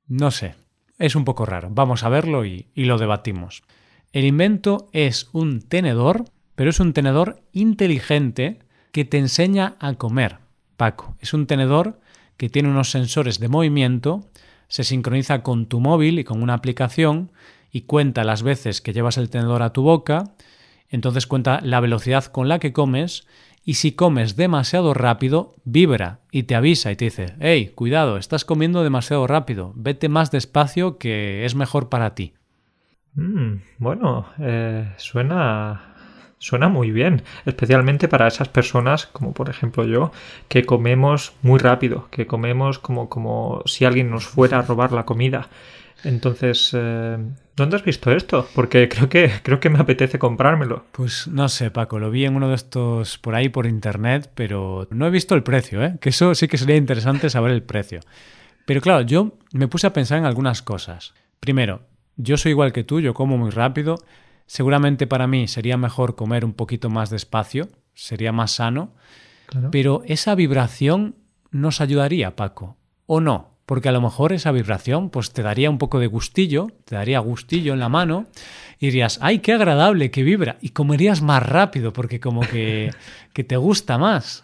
no 0.07 0.29
sé, 0.29 0.53
es 0.99 1.15
un 1.15 1.25
poco 1.25 1.45
raro. 1.45 1.69
Vamos 1.71 2.03
a 2.03 2.09
verlo 2.09 2.45
y, 2.45 2.67
y 2.75 2.85
lo 2.85 2.97
debatimos. 2.97 3.63
El 4.11 4.25
invento 4.25 4.89
es 4.91 5.29
un 5.33 5.61
tenedor, 5.61 6.25
pero 6.55 6.69
es 6.69 6.79
un 6.79 6.93
tenedor 6.93 7.41
inteligente 7.53 8.59
que 8.91 9.05
te 9.05 9.17
enseña 9.17 9.75
a 9.79 9.93
comer. 9.93 10.37
Paco, 10.77 11.15
es 11.19 11.33
un 11.33 11.47
tenedor 11.47 11.99
que 12.37 12.49
tiene 12.49 12.69
unos 12.69 12.91
sensores 12.91 13.39
de 13.39 13.49
movimiento, 13.49 14.29
se 14.67 14.83
sincroniza 14.83 15.43
con 15.43 15.65
tu 15.65 15.79
móvil 15.79 16.19
y 16.19 16.23
con 16.23 16.41
una 16.41 16.53
aplicación 16.53 17.31
y 17.71 17.81
cuenta 17.81 18.23
las 18.23 18.43
veces 18.43 18.81
que 18.81 18.93
llevas 18.93 19.17
el 19.17 19.29
tenedor 19.29 19.61
a 19.61 19.73
tu 19.73 19.81
boca, 19.81 20.35
entonces 20.89 21.27
cuenta 21.27 21.59
la 21.61 21.79
velocidad 21.79 22.25
con 22.25 22.47
la 22.47 22.59
que 22.59 22.73
comes 22.73 23.27
y 23.63 23.75
si 23.75 23.91
comes 23.91 24.35
demasiado 24.35 24.93
rápido, 24.93 25.55
vibra 25.63 26.19
y 26.31 26.43
te 26.43 26.55
avisa 26.55 26.91
y 26.91 26.95
te 26.95 27.05
dice, 27.05 27.35
hey, 27.39 27.71
cuidado, 27.75 28.17
estás 28.17 28.45
comiendo 28.45 28.83
demasiado 28.83 29.27
rápido, 29.27 29.73
vete 29.75 30.09
más 30.09 30.31
despacio 30.31 30.97
que 30.97 31.45
es 31.45 31.55
mejor 31.55 31.89
para 31.89 32.15
ti. 32.15 32.33
Mm, 33.15 33.55
bueno, 33.79 34.27
eh, 34.39 34.93
suena 34.97 35.89
Suena 36.41 36.69
muy 36.69 36.91
bien, 36.91 37.23
especialmente 37.45 38.07
para 38.07 38.25
esas 38.25 38.47
personas, 38.47 39.07
como 39.07 39.33
por 39.33 39.49
ejemplo 39.49 39.83
yo, 39.83 40.13
que 40.47 40.65
comemos 40.65 41.33
muy 41.41 41.59
rápido, 41.59 42.07
que 42.11 42.27
comemos 42.27 42.79
como, 42.79 43.09
como 43.09 43.61
si 43.65 43.83
alguien 43.83 44.09
nos 44.09 44.25
fuera 44.25 44.59
a 44.59 44.61
robar 44.61 44.93
la 44.93 45.05
comida. 45.05 45.49
Entonces, 46.03 46.71
eh, 46.73 47.17
¿dónde 47.55 47.75
has 47.75 47.83
visto 47.83 48.11
esto? 48.11 48.47
Porque 48.55 48.87
creo 48.89 49.09
que, 49.09 49.31
creo 49.43 49.59
que 49.59 49.69
me 49.69 49.79
apetece 49.79 50.19
comprármelo. 50.19 50.85
Pues 50.91 51.27
no 51.27 51.49
sé, 51.49 51.71
Paco, 51.71 51.99
lo 51.99 52.11
vi 52.11 52.25
en 52.25 52.35
uno 52.35 52.49
de 52.49 52.55
estos 52.55 53.17
por 53.17 53.35
ahí 53.35 53.49
por 53.49 53.65
internet, 53.65 54.31
pero 54.35 54.87
no 54.91 55.07
he 55.07 55.09
visto 55.09 55.35
el 55.35 55.43
precio, 55.43 55.83
¿eh? 55.83 55.97
Que 55.99 56.09
eso 56.09 56.33
sí 56.35 56.47
que 56.47 56.57
sería 56.57 56.75
interesante 56.75 57.29
saber 57.29 57.51
el 57.51 57.63
precio. 57.63 57.99
Pero 58.65 58.81
claro, 58.81 59.01
yo 59.01 59.37
me 59.53 59.67
puse 59.67 59.87
a 59.87 59.93
pensar 59.93 60.17
en 60.19 60.25
algunas 60.25 60.61
cosas. 60.61 61.13
Primero, 61.39 61.81
yo 62.17 62.37
soy 62.37 62.51
igual 62.51 62.71
que 62.71 62.83
tú, 62.83 62.99
yo 62.99 63.13
como 63.13 63.37
muy 63.37 63.49
rápido 63.49 63.97
Seguramente 64.49 65.05
para 65.05 65.27
mí 65.27 65.47
sería 65.47 65.77
mejor 65.77 66.15
comer 66.15 66.43
un 66.43 66.53
poquito 66.53 66.89
más 66.89 67.11
despacio, 67.11 67.69
sería 67.93 68.31
más 68.31 68.53
sano, 68.53 68.95
pero 69.71 70.01
esa 70.07 70.33
vibración 70.33 71.17
nos 71.51 71.81
ayudaría, 71.81 72.35
Paco, 72.35 72.75
¿o 73.05 73.21
no? 73.21 73.58
Porque 73.69 73.89
a 73.89 73.91
lo 73.91 74.01
mejor 74.01 74.33
esa 74.33 74.51
vibración 74.51 75.11
pues 75.11 75.29
te 75.29 75.43
daría 75.43 75.69
un 75.69 75.77
poco 75.77 75.99
de 75.99 76.07
gustillo, 76.07 76.71
te 76.85 76.95
daría 76.95 77.19
gustillo 77.19 77.71
en 77.71 77.79
la 77.79 77.87
mano 77.87 78.25
y 78.79 78.87
dirías, 78.87 79.19
¡ay, 79.21 79.39
qué 79.39 79.53
agradable 79.53 80.09
que 80.09 80.23
vibra! 80.23 80.57
Y 80.59 80.69
comerías 80.69 81.21
más 81.21 81.47
rápido 81.47 81.93
porque 81.93 82.19
como 82.19 82.41
que, 82.41 82.89
que 83.33 83.43
te 83.43 83.57
gusta 83.57 83.99
más. 83.99 84.43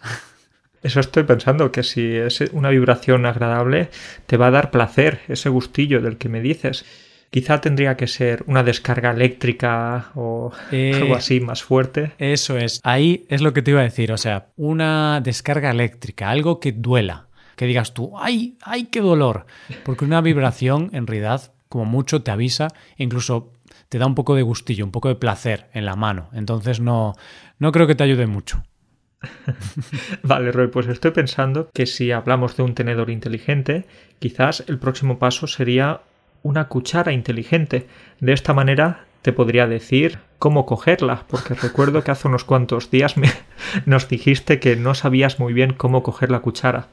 Eso 0.80 1.00
estoy 1.00 1.24
pensando, 1.24 1.72
que 1.72 1.82
si 1.82 2.14
es 2.14 2.40
una 2.52 2.68
vibración 2.70 3.26
agradable, 3.26 3.90
te 4.26 4.36
va 4.36 4.46
a 4.46 4.50
dar 4.52 4.70
placer, 4.70 5.22
ese 5.26 5.48
gustillo 5.48 6.00
del 6.00 6.18
que 6.18 6.28
me 6.28 6.40
dices. 6.40 6.84
Quizá 7.30 7.60
tendría 7.60 7.96
que 7.96 8.06
ser 8.06 8.44
una 8.46 8.62
descarga 8.62 9.10
eléctrica 9.10 10.12
o 10.14 10.52
eh, 10.70 10.92
algo 10.94 11.16
así 11.16 11.40
más 11.40 11.64
fuerte. 11.64 12.12
Eso 12.18 12.56
es. 12.58 12.80
Ahí 12.84 13.26
es 13.28 13.42
lo 13.42 13.52
que 13.52 13.62
te 13.62 13.72
iba 13.72 13.80
a 13.80 13.82
decir. 13.90 14.12
O 14.12 14.18
sea, 14.18 14.50
una 14.54 15.20
descarga 15.20 15.72
eléctrica, 15.72 16.30
algo 16.30 16.60
que 16.60 16.70
duela. 16.70 17.26
Que 17.56 17.66
digas 17.66 17.94
tú, 17.94 18.12
¡ay, 18.18 18.56
ay, 18.62 18.84
qué 18.84 19.00
dolor! 19.00 19.46
Porque 19.84 20.04
una 20.04 20.20
vibración, 20.20 20.90
en 20.92 21.06
realidad, 21.06 21.52
como 21.68 21.84
mucho, 21.86 22.22
te 22.22 22.30
avisa, 22.30 22.68
incluso 22.96 23.52
te 23.88 23.98
da 23.98 24.06
un 24.06 24.14
poco 24.14 24.34
de 24.34 24.42
gustillo, 24.42 24.84
un 24.84 24.92
poco 24.92 25.08
de 25.08 25.14
placer 25.14 25.68
en 25.72 25.84
la 25.84 25.96
mano. 25.96 26.28
Entonces 26.32 26.80
no, 26.80 27.14
no 27.58 27.72
creo 27.72 27.86
que 27.86 27.94
te 27.94 28.04
ayude 28.04 28.26
mucho. 28.26 28.62
vale, 30.22 30.52
Roy, 30.52 30.68
pues 30.68 30.86
estoy 30.86 31.10
pensando 31.10 31.70
que 31.72 31.86
si 31.86 32.12
hablamos 32.12 32.56
de 32.56 32.62
un 32.62 32.74
tenedor 32.74 33.10
inteligente, 33.10 33.86
quizás 34.18 34.64
el 34.68 34.78
próximo 34.78 35.18
paso 35.18 35.46
sería 35.46 36.02
una 36.42 36.68
cuchara 36.68 37.12
inteligente. 37.12 37.86
De 38.20 38.32
esta 38.32 38.54
manera 38.54 39.06
te 39.22 39.32
podría 39.32 39.66
decir 39.66 40.18
cómo 40.38 40.66
cogerla, 40.66 41.24
porque 41.28 41.54
recuerdo 41.54 42.04
que 42.04 42.10
hace 42.10 42.28
unos 42.28 42.44
cuantos 42.44 42.90
días 42.90 43.16
me, 43.16 43.28
nos 43.86 44.08
dijiste 44.08 44.60
que 44.60 44.76
no 44.76 44.94
sabías 44.94 45.40
muy 45.40 45.52
bien 45.52 45.72
cómo 45.72 46.02
coger 46.02 46.30
la 46.30 46.40
cuchara. 46.40 46.88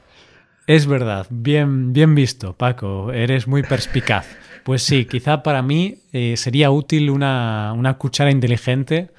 Es 0.66 0.86
verdad, 0.86 1.26
bien, 1.28 1.92
bien 1.92 2.14
visto, 2.14 2.56
Paco, 2.56 3.12
eres 3.12 3.46
muy 3.46 3.62
perspicaz. 3.62 4.26
Pues 4.64 4.82
sí, 4.82 5.04
quizá 5.04 5.42
para 5.42 5.60
mí 5.60 5.98
eh, 6.12 6.38
sería 6.38 6.70
útil 6.70 7.10
una, 7.10 7.74
una, 7.74 7.98
cuchara 7.98 8.30
inteligente 8.30 9.10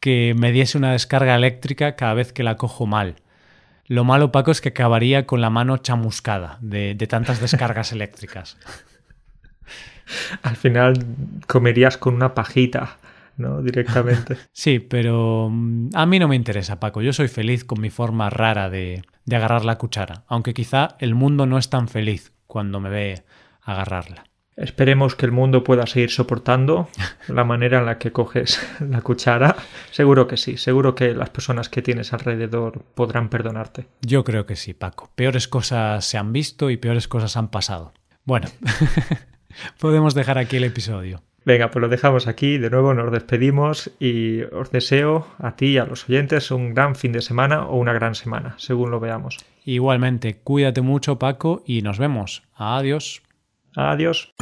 que 0.00 0.34
me 0.36 0.50
diese 0.50 0.76
una 0.76 0.90
descarga 0.90 1.36
eléctrica 1.36 1.94
cada 1.94 2.14
vez 2.14 2.32
que 2.32 2.42
la 2.42 2.56
cojo 2.56 2.86
mal. 2.86 3.14
Lo 3.86 4.02
malo, 4.02 4.32
Paco, 4.32 4.50
es 4.50 4.60
que 4.60 4.70
acabaría 4.70 5.24
con 5.24 5.40
la 5.40 5.50
mano 5.50 5.76
chamuscada 5.76 6.58
de, 6.60 6.96
de 6.96 7.06
tantas 7.06 7.40
descargas 7.40 7.92
eléctricas. 7.92 8.58
Al 10.42 10.56
final 10.56 11.06
comerías 11.46 11.96
con 11.96 12.14
una 12.14 12.34
pajita. 12.34 12.98
¿No? 13.38 13.62
Directamente. 13.62 14.36
Sí, 14.52 14.80
pero 14.80 15.48
mm, 15.50 15.90
a 15.94 16.06
mí 16.06 16.18
no 16.18 16.28
me 16.28 16.36
interesa, 16.36 16.80
Paco. 16.80 17.00
Yo 17.00 17.12
soy 17.12 17.28
feliz 17.28 17.64
con 17.64 17.80
mi 17.80 17.90
forma 17.90 18.28
rara 18.28 18.68
de, 18.68 19.02
de, 19.24 19.36
agarrar 19.36 19.64
la 19.64 19.78
cuchara, 19.78 20.24
aunque 20.26 20.54
quizá 20.54 20.96
el 20.98 21.14
mundo 21.14 21.46
no 21.46 21.58
es 21.58 21.70
tan 21.70 21.88
feliz 21.88 22.32
cuando 22.46 22.80
me 22.80 22.90
ve 22.90 23.22
agarrarla. 23.62 24.24
Esperemos 24.58 25.14
que 25.14 25.24
el 25.24 25.30
mundo 25.30 25.62
pueda 25.62 25.86
seguir 25.86 26.10
soportando 26.10 26.88
la 27.28 27.44
manera 27.44 27.78
en 27.78 27.86
la 27.86 27.98
que 27.98 28.10
coges 28.10 28.60
la 28.80 29.02
cuchara. 29.02 29.56
Seguro 29.92 30.26
que 30.26 30.36
sí, 30.36 30.56
seguro 30.56 30.96
que 30.96 31.14
las 31.14 31.30
personas 31.30 31.68
que 31.68 31.80
tienes 31.80 32.12
alrededor 32.12 32.82
podrán 32.94 33.28
perdonarte. 33.28 33.86
Yo 34.02 34.24
creo 34.24 34.46
que 34.46 34.56
sí, 34.56 34.74
Paco. 34.74 35.12
Peores 35.14 35.46
cosas 35.46 36.04
se 36.04 36.18
han 36.18 36.32
visto 36.32 36.70
y 36.70 36.76
peores 36.76 37.06
cosas 37.06 37.36
han 37.36 37.48
pasado. 37.48 37.92
Bueno, 38.24 38.48
podemos 39.78 40.14
dejar 40.14 40.38
aquí 40.38 40.56
el 40.56 40.64
episodio. 40.64 41.22
Venga, 41.48 41.70
pues 41.70 41.80
lo 41.80 41.88
dejamos 41.88 42.26
aquí. 42.26 42.58
De 42.58 42.68
nuevo 42.68 42.92
nos 42.92 43.10
despedimos 43.10 43.90
y 43.98 44.42
os 44.42 44.70
deseo 44.70 45.28
a 45.38 45.56
ti 45.56 45.68
y 45.68 45.78
a 45.78 45.86
los 45.86 46.06
oyentes 46.06 46.50
un 46.50 46.74
gran 46.74 46.94
fin 46.94 47.10
de 47.10 47.22
semana 47.22 47.64
o 47.64 47.78
una 47.78 47.94
gran 47.94 48.14
semana, 48.14 48.54
según 48.58 48.90
lo 48.90 49.00
veamos. 49.00 49.38
Igualmente, 49.64 50.36
cuídate 50.44 50.82
mucho 50.82 51.18
Paco 51.18 51.62
y 51.64 51.80
nos 51.80 51.98
vemos. 51.98 52.42
Adiós. 52.54 53.22
Adiós. 53.74 54.34